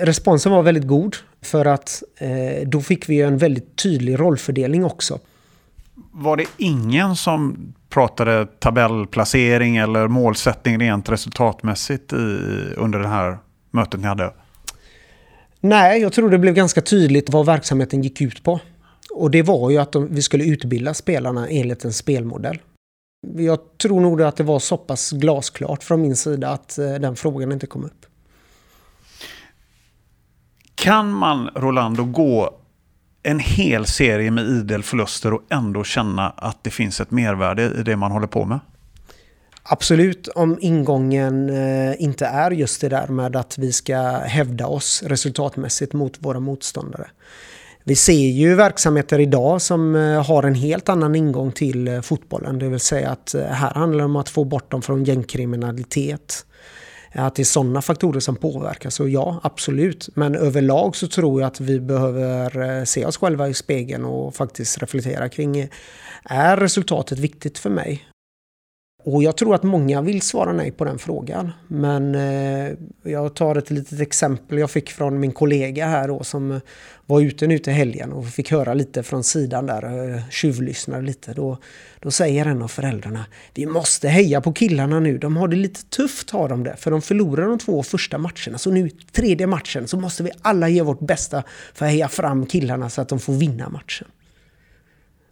Responsen 0.00 0.52
var 0.52 0.62
väldigt 0.62 0.86
god 0.86 1.16
för 1.46 1.64
att 1.64 2.02
eh, 2.18 2.68
då 2.68 2.80
fick 2.80 3.08
vi 3.08 3.20
en 3.20 3.38
väldigt 3.38 3.76
tydlig 3.76 4.20
rollfördelning 4.20 4.84
också. 4.84 5.18
Var 6.12 6.36
det 6.36 6.46
ingen 6.56 7.16
som 7.16 7.56
pratade 7.88 8.46
tabellplacering 8.46 9.76
eller 9.76 10.08
målsättning 10.08 10.80
rent 10.80 11.08
resultatmässigt 11.08 12.12
i, 12.12 12.16
under 12.76 12.98
det 12.98 13.08
här 13.08 13.38
mötet 13.70 14.00
ni 14.00 14.06
hade? 14.06 14.32
Nej, 15.60 16.00
jag 16.00 16.12
tror 16.12 16.30
det 16.30 16.38
blev 16.38 16.54
ganska 16.54 16.80
tydligt 16.80 17.30
vad 17.30 17.46
verksamheten 17.46 18.02
gick 18.02 18.20
ut 18.20 18.42
på. 18.42 18.60
Och 19.10 19.30
det 19.30 19.42
var 19.42 19.70
ju 19.70 19.78
att 19.78 19.92
de, 19.92 20.14
vi 20.14 20.22
skulle 20.22 20.44
utbilda 20.44 20.94
spelarna 20.94 21.48
enligt 21.48 21.84
en 21.84 21.92
spelmodell. 21.92 22.58
Jag 23.36 23.58
tror 23.78 24.00
nog 24.00 24.22
att 24.22 24.36
det 24.36 24.44
var 24.44 24.58
så 24.58 24.76
pass 24.76 25.10
glasklart 25.10 25.82
från 25.82 26.02
min 26.02 26.16
sida 26.16 26.48
att 26.48 26.78
eh, 26.78 26.94
den 26.94 27.16
frågan 27.16 27.52
inte 27.52 27.66
kom 27.66 27.84
upp. 27.84 28.05
Kan 30.76 31.12
man, 31.12 31.50
Rolando, 31.54 32.04
gå 32.04 32.50
en 33.22 33.38
hel 33.38 33.86
serie 33.86 34.30
med 34.30 34.44
idel 34.44 34.82
förluster 34.82 35.32
och 35.32 35.42
ändå 35.50 35.84
känna 35.84 36.30
att 36.30 36.64
det 36.64 36.70
finns 36.70 37.00
ett 37.00 37.10
mervärde 37.10 37.62
i 37.62 37.82
det 37.82 37.96
man 37.96 38.12
håller 38.12 38.26
på 38.26 38.44
med? 38.44 38.60
Absolut, 39.62 40.28
om 40.28 40.58
ingången 40.60 41.50
eh, 41.50 42.02
inte 42.02 42.26
är 42.26 42.50
just 42.50 42.80
det 42.80 42.88
där 42.88 43.06
med 43.06 43.36
att 43.36 43.58
vi 43.58 43.72
ska 43.72 43.96
hävda 44.18 44.66
oss 44.66 45.02
resultatmässigt 45.06 45.92
mot 45.92 46.16
våra 46.18 46.40
motståndare. 46.40 47.06
Vi 47.84 47.94
ser 47.96 48.12
ju 48.12 48.54
verksamheter 48.54 49.18
idag 49.18 49.62
som 49.62 49.96
eh, 49.96 50.26
har 50.26 50.42
en 50.42 50.54
helt 50.54 50.88
annan 50.88 51.14
ingång 51.14 51.52
till 51.52 51.88
eh, 51.88 52.00
fotbollen. 52.00 52.58
Det 52.58 52.68
vill 52.68 52.80
säga 52.80 53.10
att 53.10 53.34
här 53.50 53.74
handlar 53.74 53.98
det 53.98 54.04
om 54.04 54.16
att 54.16 54.28
få 54.28 54.44
bort 54.44 54.70
dem 54.70 54.82
från 54.82 55.04
gängkriminalitet. 55.04 56.46
Att 57.18 57.34
det 57.34 57.42
är 57.42 57.44
sådana 57.44 57.82
faktorer 57.82 58.20
som 58.20 58.36
påverkar. 58.36 58.90
Så 58.90 59.08
ja, 59.08 59.40
absolut. 59.42 60.08
Men 60.14 60.34
överlag 60.34 60.96
så 60.96 61.08
tror 61.08 61.40
jag 61.40 61.48
att 61.48 61.60
vi 61.60 61.80
behöver 61.80 62.78
eh, 62.78 62.84
se 62.84 63.04
oss 63.06 63.16
själva 63.16 63.48
i 63.48 63.54
spegeln 63.54 64.04
och 64.04 64.34
faktiskt 64.34 64.78
reflektera 64.78 65.28
kring 65.28 65.68
är 66.24 66.56
resultatet 66.56 67.18
viktigt 67.18 67.58
för 67.58 67.70
mig? 67.70 68.04
Och 69.06 69.22
jag 69.22 69.36
tror 69.36 69.54
att 69.54 69.62
många 69.62 70.02
vill 70.02 70.22
svara 70.22 70.52
nej 70.52 70.70
på 70.70 70.84
den 70.84 70.98
frågan. 70.98 71.52
Men 71.68 72.14
eh, 72.14 72.72
jag 73.02 73.34
tar 73.34 73.56
ett 73.56 73.70
litet 73.70 74.00
exempel 74.00 74.58
jag 74.58 74.70
fick 74.70 74.90
från 74.90 75.20
min 75.20 75.32
kollega 75.32 75.86
här 75.86 76.08
då 76.08 76.24
som 76.24 76.60
var 77.06 77.20
ute 77.20 77.46
nu 77.46 77.58
till 77.58 77.72
helgen 77.72 78.12
och 78.12 78.26
fick 78.26 78.50
höra 78.50 78.74
lite 78.74 79.02
från 79.02 79.24
sidan 79.24 79.66
där, 79.66 80.14
eh, 80.14 80.20
tjuvlyssnade 80.30 81.02
lite. 81.02 81.32
Då, 81.32 81.58
då 82.00 82.10
säger 82.10 82.46
en 82.46 82.62
av 82.62 82.68
föräldrarna, 82.68 83.26
vi 83.54 83.66
måste 83.66 84.08
heja 84.08 84.40
på 84.40 84.52
killarna 84.52 85.00
nu, 85.00 85.18
de 85.18 85.36
har 85.36 85.48
det 85.48 85.56
lite 85.56 85.84
tufft 85.84 86.30
har 86.30 86.48
de 86.48 86.64
det, 86.64 86.76
för 86.76 86.90
de 86.90 87.02
förlorar 87.02 87.46
de 87.46 87.58
två 87.58 87.82
första 87.82 88.18
matcherna. 88.18 88.58
Så 88.58 88.70
nu 88.70 88.90
tredje 89.12 89.46
matchen 89.46 89.88
så 89.88 89.96
måste 89.96 90.22
vi 90.22 90.30
alla 90.42 90.68
ge 90.68 90.82
vårt 90.82 91.00
bästa 91.00 91.42
för 91.74 91.86
att 91.86 91.92
heja 91.92 92.08
fram 92.08 92.46
killarna 92.46 92.90
så 92.90 93.00
att 93.00 93.08
de 93.08 93.18
får 93.18 93.32
vinna 93.32 93.68
matchen. 93.68 94.08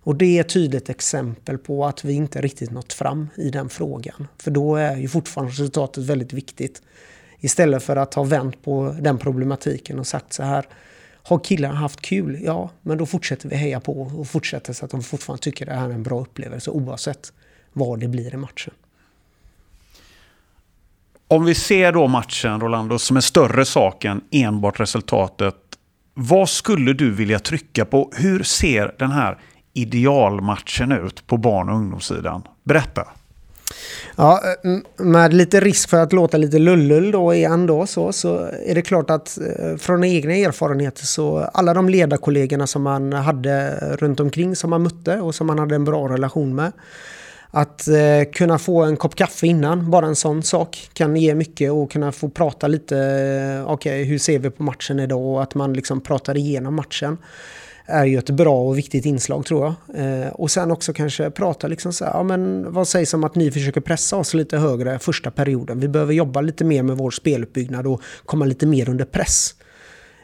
Och 0.04 0.16
det 0.16 0.38
är 0.38 0.40
ett 0.40 0.48
tydligt 0.48 0.88
exempel 0.88 1.58
på 1.58 1.86
att 1.86 2.04
vi 2.04 2.12
inte 2.12 2.40
riktigt 2.40 2.70
nått 2.70 2.92
fram 2.92 3.28
i 3.36 3.50
den 3.50 3.68
frågan. 3.68 4.28
För 4.38 4.50
då 4.50 4.76
är 4.76 4.96
ju 4.96 5.08
fortfarande 5.08 5.52
resultatet 5.52 6.04
väldigt 6.04 6.32
viktigt. 6.32 6.82
Istället 7.40 7.82
för 7.82 7.96
att 7.96 8.14
ha 8.14 8.24
vänt 8.24 8.62
på 8.62 8.96
den 9.00 9.18
problematiken 9.18 9.98
och 9.98 10.06
sagt 10.06 10.32
så 10.32 10.42
här. 10.42 10.66
Har 11.22 11.38
killarna 11.38 11.74
haft 11.74 12.00
kul? 12.00 12.38
Ja, 12.42 12.70
men 12.82 12.98
då 12.98 13.06
fortsätter 13.06 13.48
vi 13.48 13.56
heja 13.56 13.80
på 13.80 14.00
och 14.02 14.28
fortsätter 14.28 14.72
så 14.72 14.84
att 14.84 14.90
de 14.90 15.02
fortfarande 15.02 15.42
tycker 15.42 15.66
det 15.66 15.74
här 15.74 15.88
är 15.88 15.94
en 15.94 16.02
bra 16.02 16.20
upplevelse 16.20 16.70
oavsett 16.70 17.32
vad 17.72 18.00
det 18.00 18.08
blir 18.08 18.34
i 18.34 18.36
matchen. 18.36 18.74
Om 21.28 21.44
vi 21.44 21.54
ser 21.54 21.92
då 21.92 22.06
matchen, 22.06 22.60
Rolando, 22.60 22.98
som 22.98 23.16
en 23.16 23.22
större 23.22 23.64
sak 23.64 24.04
än 24.04 24.20
enbart 24.30 24.80
resultatet. 24.80 25.56
Vad 26.14 26.48
skulle 26.48 26.92
du 26.92 27.10
vilja 27.10 27.38
trycka 27.38 27.84
på? 27.84 28.12
Hur 28.16 28.42
ser 28.42 28.94
den 28.98 29.10
här 29.10 29.38
idealmatchen 29.74 30.92
ut 30.92 31.26
på 31.26 31.36
barn 31.36 31.68
och 31.68 31.76
ungdomssidan? 31.76 32.42
Berätta. 32.64 33.06
Ja, 34.16 34.40
eh, 34.64 35.04
med 35.04 35.34
lite 35.34 35.60
risk 35.60 35.88
för 35.88 36.00
att 36.00 36.12
låta 36.12 36.36
lite 36.36 36.58
lullull 36.58 37.10
då 37.10 37.34
igen 37.34 37.66
då 37.66 37.86
så, 37.86 38.12
så 38.12 38.48
är 38.66 38.74
det 38.74 38.82
klart 38.82 39.10
att 39.10 39.38
eh, 39.38 39.76
från 39.76 40.04
egna 40.04 40.34
erfarenheter 40.34 41.04
så 41.04 41.38
alla 41.38 41.74
de 41.74 41.88
ledarkollegorna 41.88 42.66
som 42.66 42.82
man 42.82 43.12
hade 43.12 43.76
runt 43.96 44.20
omkring 44.20 44.56
som 44.56 44.70
man 44.70 44.82
mötte 44.82 45.20
och 45.20 45.34
som 45.34 45.46
man 45.46 45.58
hade 45.58 45.74
en 45.74 45.84
bra 45.84 46.08
relation 46.08 46.54
med. 46.54 46.72
Att 47.50 47.88
eh, 47.88 48.32
kunna 48.32 48.58
få 48.58 48.82
en 48.82 48.96
kopp 48.96 49.14
kaffe 49.14 49.46
innan, 49.46 49.90
bara 49.90 50.06
en 50.06 50.16
sån 50.16 50.42
sak, 50.42 50.88
kan 50.92 51.16
ge 51.16 51.34
mycket 51.34 51.72
och 51.72 51.90
kunna 51.90 52.12
få 52.12 52.28
prata 52.28 52.68
lite, 52.68 52.98
eh, 52.98 53.72
okej 53.72 53.72
okay, 53.72 54.04
hur 54.04 54.18
ser 54.18 54.38
vi 54.38 54.50
på 54.50 54.62
matchen 54.62 55.00
idag 55.00 55.20
och 55.20 55.42
att 55.42 55.54
man 55.54 55.72
liksom 55.72 56.00
pratar 56.00 56.36
igenom 56.36 56.74
matchen 56.74 57.18
är 57.86 58.04
ju 58.04 58.18
ett 58.18 58.30
bra 58.30 58.60
och 58.60 58.78
viktigt 58.78 59.06
inslag 59.06 59.46
tror 59.46 59.64
jag. 59.64 59.74
Eh, 60.24 60.28
och 60.28 60.50
sen 60.50 60.70
också 60.70 60.92
kanske 60.92 61.30
prata 61.30 61.66
liksom 61.68 61.92
så 61.92 62.04
här, 62.04 62.12
ja 62.12 62.22
men 62.22 62.72
vad 62.72 62.88
sägs 62.88 63.14
om 63.14 63.24
att 63.24 63.34
ni 63.34 63.50
försöker 63.50 63.80
pressa 63.80 64.16
oss 64.16 64.34
lite 64.34 64.58
högre 64.58 64.98
första 64.98 65.30
perioden? 65.30 65.80
Vi 65.80 65.88
behöver 65.88 66.14
jobba 66.14 66.40
lite 66.40 66.64
mer 66.64 66.82
med 66.82 66.96
vår 66.96 67.10
speluppbyggnad 67.10 67.86
och 67.86 68.02
komma 68.24 68.44
lite 68.44 68.66
mer 68.66 68.88
under 68.88 69.04
press. 69.04 69.54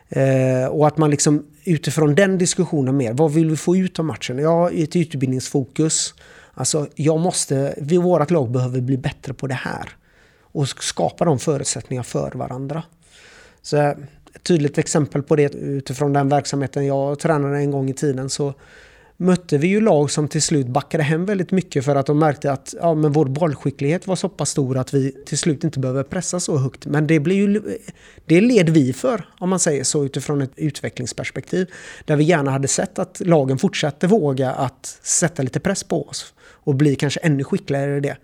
Eh, 0.09 0.67
och 0.71 0.87
att 0.87 0.99
man 0.99 1.11
liksom 1.11 1.47
utifrån 1.65 2.15
den 2.15 2.39
diskussionen 2.39 2.97
mer, 2.97 3.13
vad 3.13 3.33
vill 3.33 3.51
vi 3.51 3.57
få 3.57 3.77
ut 3.77 3.99
av 3.99 4.05
matchen? 4.05 4.39
Ja, 4.39 4.71
ett 4.71 4.97
utbildningsfokus. 4.97 6.15
Alltså, 6.55 6.87
jag 6.95 7.21
måste, 7.21 7.75
vi, 7.79 7.97
vårt 7.97 8.31
lag 8.31 8.51
behöver 8.51 8.81
bli 8.81 8.97
bättre 8.97 9.35
på 9.35 9.47
det 9.47 9.55
här. 9.55 9.89
och 10.53 10.69
skapa 10.69 11.25
de 11.25 11.39
förutsättningar 11.39 12.03
för 12.03 12.31
varandra. 12.31 12.83
Så 13.63 13.95
ett 14.35 14.43
tydligt 14.43 14.79
exempel 14.79 15.23
på 15.23 15.37
det 15.37 15.55
utifrån 15.55 16.13
den 16.13 16.29
verksamheten 16.29 16.87
jag 16.87 17.19
tränade 17.19 17.59
en 17.59 17.71
gång 17.71 17.91
i 17.91 17.95
tiden 17.95 18.31
så 18.31 18.55
mötte 19.21 19.59
vi 19.59 19.69
ju 19.69 19.81
lag 19.81 20.11
som 20.11 20.29
till 20.29 20.43
slut 20.43 20.67
backade 20.67 21.03
hem 21.03 21.27
väldigt 21.27 21.51
mycket 21.51 21.85
för 21.85 21.97
att 21.97 22.07
de 22.07 22.19
märkte 22.19 22.53
att 22.53 22.75
ja, 22.81 22.95
men 22.95 23.13
vår 23.13 23.27
bollskicklighet 23.27 24.07
var 24.07 24.17
så 24.17 24.29
pass 24.29 24.51
stor 24.51 24.79
att 24.79 24.95
vi 24.95 25.13
till 25.27 25.39
slut 25.39 25.65
inte 25.65 25.79
behöver 25.79 26.03
pressa 26.03 26.41
så 26.41 26.59
högt. 26.59 26.87
Men 26.87 27.07
det, 27.07 27.21
blir 27.21 27.37
ju, 27.37 27.63
det 28.27 28.41
led 28.41 28.69
vi 28.69 28.93
för, 28.93 29.25
om 29.39 29.51
man 29.51 29.59
säger 29.59 29.85
så, 29.85 30.05
utifrån 30.05 30.43
ett 30.43 30.53
utvecklingsperspektiv. 30.57 31.71
Där 32.05 32.17
vi 32.17 32.25
gärna 32.25 32.51
hade 32.51 32.69
sett 32.69 32.99
att 32.99 33.21
lagen 33.25 33.59
fortsatte 33.59 34.07
våga 34.07 34.53
att 34.53 34.99
sätta 35.03 35.43
lite 35.43 35.61
press 35.61 35.85
på 35.85 36.09
oss 36.09 36.35
och 36.41 36.75
bli 36.75 36.97
kanske 36.97 37.21
ännu 37.21 37.45
skickligare 37.45 37.97
i 37.97 38.01
det. 38.01 38.17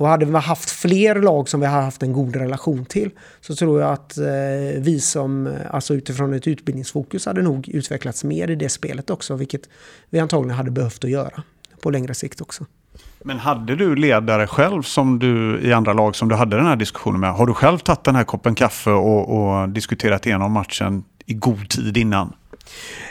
Och 0.00 0.08
hade 0.08 0.24
vi 0.24 0.38
haft 0.38 0.70
fler 0.70 1.14
lag 1.14 1.48
som 1.48 1.60
vi 1.60 1.66
har 1.66 1.82
haft 1.82 2.02
en 2.02 2.12
god 2.12 2.36
relation 2.36 2.84
till 2.84 3.10
så 3.40 3.54
tror 3.54 3.80
jag 3.80 3.92
att 3.92 4.18
eh, 4.18 4.24
vi 4.78 5.00
som, 5.00 5.46
eh, 5.46 5.52
alltså 5.70 5.94
utifrån 5.94 6.34
ett 6.34 6.46
utbildningsfokus, 6.46 7.26
hade 7.26 7.42
nog 7.42 7.68
utvecklats 7.68 8.24
mer 8.24 8.50
i 8.50 8.54
det 8.54 8.68
spelet 8.68 9.10
också, 9.10 9.36
vilket 9.36 9.68
vi 10.10 10.18
antagligen 10.18 10.56
hade 10.56 10.70
behövt 10.70 11.04
att 11.04 11.10
göra 11.10 11.42
på 11.82 11.90
längre 11.90 12.14
sikt 12.14 12.40
också. 12.40 12.66
Men 13.24 13.38
hade 13.38 13.76
du 13.76 13.96
ledare 13.96 14.46
själv 14.46 14.82
som 14.82 15.18
du 15.18 15.60
i 15.62 15.72
andra 15.72 15.92
lag 15.92 16.16
som 16.16 16.28
du 16.28 16.34
hade 16.34 16.56
den 16.56 16.66
här 16.66 16.76
diskussionen 16.76 17.20
med? 17.20 17.32
Har 17.32 17.46
du 17.46 17.54
själv 17.54 17.78
tagit 17.78 18.04
den 18.04 18.16
här 18.16 18.24
koppen 18.24 18.54
kaffe 18.54 18.90
och, 18.90 19.28
och 19.28 19.68
diskuterat 19.68 20.26
igenom 20.26 20.52
matchen 20.52 21.04
i 21.26 21.34
god 21.34 21.68
tid 21.68 21.96
innan? 21.96 22.32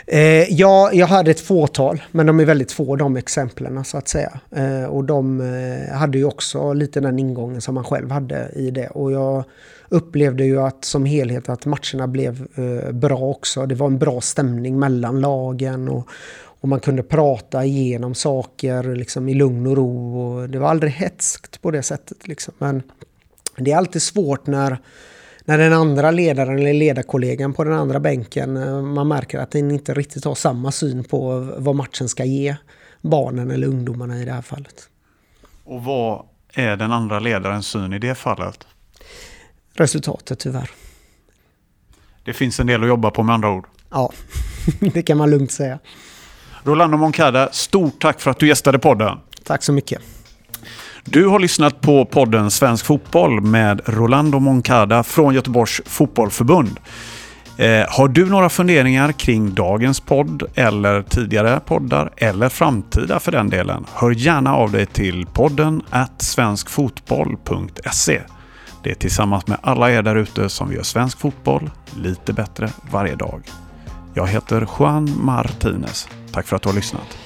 Eh, 0.06 0.52
ja, 0.52 0.90
jag 0.92 1.06
hade 1.06 1.30
ett 1.30 1.40
fåtal, 1.40 2.02
men 2.10 2.26
de 2.26 2.40
är 2.40 2.44
väldigt 2.44 2.72
få 2.72 2.96
de 2.96 3.16
exemplen 3.16 3.84
så 3.84 3.98
att 3.98 4.08
säga. 4.08 4.40
Eh, 4.50 4.84
och 4.84 5.04
de 5.04 5.40
eh, 5.40 5.96
hade 5.96 6.18
ju 6.18 6.24
också 6.24 6.72
lite 6.72 7.00
den 7.00 7.18
ingången 7.18 7.60
som 7.60 7.74
man 7.74 7.84
själv 7.84 8.10
hade 8.10 8.50
i 8.56 8.70
det. 8.70 8.88
Och 8.88 9.12
jag 9.12 9.44
upplevde 9.88 10.44
ju 10.44 10.60
att 10.60 10.84
som 10.84 11.04
helhet 11.04 11.48
att 11.48 11.66
matcherna 11.66 12.06
blev 12.06 12.46
eh, 12.54 12.92
bra 12.92 13.18
också. 13.18 13.66
Det 13.66 13.74
var 13.74 13.86
en 13.86 13.98
bra 13.98 14.20
stämning 14.20 14.78
mellan 14.78 15.20
lagen 15.20 15.88
och, 15.88 16.08
och 16.60 16.68
man 16.68 16.80
kunde 16.80 17.02
prata 17.02 17.64
igenom 17.64 18.14
saker 18.14 18.94
liksom, 18.94 19.28
i 19.28 19.34
lugn 19.34 19.66
och 19.66 19.76
ro. 19.76 20.20
Och 20.20 20.48
det 20.48 20.58
var 20.58 20.68
aldrig 20.68 20.92
hetskt 20.92 21.62
på 21.62 21.70
det 21.70 21.82
sättet. 21.82 22.28
Liksom. 22.28 22.54
Men 22.58 22.82
det 23.56 23.72
är 23.72 23.76
alltid 23.76 24.02
svårt 24.02 24.46
när 24.46 24.78
när 25.50 25.58
den 25.58 25.72
andra 25.72 26.10
ledaren 26.10 26.58
eller 26.58 26.72
ledarkollegan 26.72 27.52
på 27.52 27.64
den 27.64 27.72
andra 27.72 28.00
bänken, 28.00 28.56
eh, 28.56 28.82
man 28.82 29.08
märker 29.08 29.38
att 29.38 29.50
den 29.50 29.70
inte 29.70 29.94
riktigt 29.94 30.24
har 30.24 30.34
samma 30.34 30.72
syn 30.72 31.04
på 31.04 31.38
vad 31.56 31.76
matchen 31.76 32.08
ska 32.08 32.24
ge 32.24 32.56
barnen 33.00 33.50
eller 33.50 33.66
ungdomarna 33.66 34.18
i 34.18 34.24
det 34.24 34.32
här 34.32 34.42
fallet. 34.42 34.88
Och 35.64 35.84
vad 35.84 36.24
är 36.52 36.76
den 36.76 36.92
andra 36.92 37.18
ledarens 37.18 37.66
syn 37.66 37.92
i 37.92 37.98
det 37.98 38.14
fallet? 38.14 38.66
Resultatet 39.74 40.38
tyvärr. 40.38 40.70
Det 42.24 42.32
finns 42.32 42.60
en 42.60 42.66
del 42.66 42.82
att 42.82 42.88
jobba 42.88 43.10
på 43.10 43.22
med 43.22 43.34
andra 43.34 43.50
ord. 43.50 43.66
Ja, 43.90 44.12
det 44.80 45.02
kan 45.02 45.18
man 45.18 45.30
lugnt 45.30 45.52
säga. 45.52 45.78
Rolando 46.64 46.96
Moncada, 46.96 47.48
stort 47.52 48.02
tack 48.02 48.20
för 48.20 48.30
att 48.30 48.38
du 48.38 48.48
gästade 48.48 48.78
podden. 48.78 49.18
Tack 49.44 49.62
så 49.62 49.72
mycket. 49.72 50.02
Du 51.04 51.26
har 51.26 51.38
lyssnat 51.38 51.80
på 51.80 52.04
podden 52.04 52.50
Svensk 52.50 52.86
Fotboll 52.86 53.40
med 53.40 53.80
Rolando 53.86 54.38
Moncada 54.38 55.02
från 55.02 55.34
Göteborgs 55.34 55.80
Fotbollförbund. 55.86 56.80
Eh, 57.56 57.84
har 57.88 58.08
du 58.08 58.26
några 58.26 58.48
funderingar 58.48 59.12
kring 59.12 59.54
dagens 59.54 60.00
podd 60.00 60.42
eller 60.54 61.02
tidigare 61.02 61.60
poddar 61.60 62.10
eller 62.16 62.48
framtida 62.48 63.20
för 63.20 63.32
den 63.32 63.50
delen? 63.50 63.86
Hör 63.94 64.10
gärna 64.10 64.54
av 64.54 64.72
dig 64.72 64.86
till 64.86 65.26
podden 65.26 65.82
at 65.90 66.22
svenskfotboll.se. 66.22 68.20
Det 68.82 68.90
är 68.90 68.94
tillsammans 68.94 69.46
med 69.46 69.58
alla 69.62 69.90
er 69.90 70.02
där 70.02 70.16
ute 70.16 70.48
som 70.48 70.68
vi 70.68 70.74
gör 70.76 70.82
svensk 70.82 71.18
fotboll 71.18 71.70
lite 71.96 72.32
bättre 72.32 72.70
varje 72.90 73.14
dag. 73.14 73.42
Jag 74.14 74.26
heter 74.26 74.68
Juan 74.78 75.12
Martinez. 75.20 76.08
Tack 76.32 76.46
för 76.46 76.56
att 76.56 76.62
du 76.62 76.68
har 76.68 76.76
lyssnat. 76.76 77.18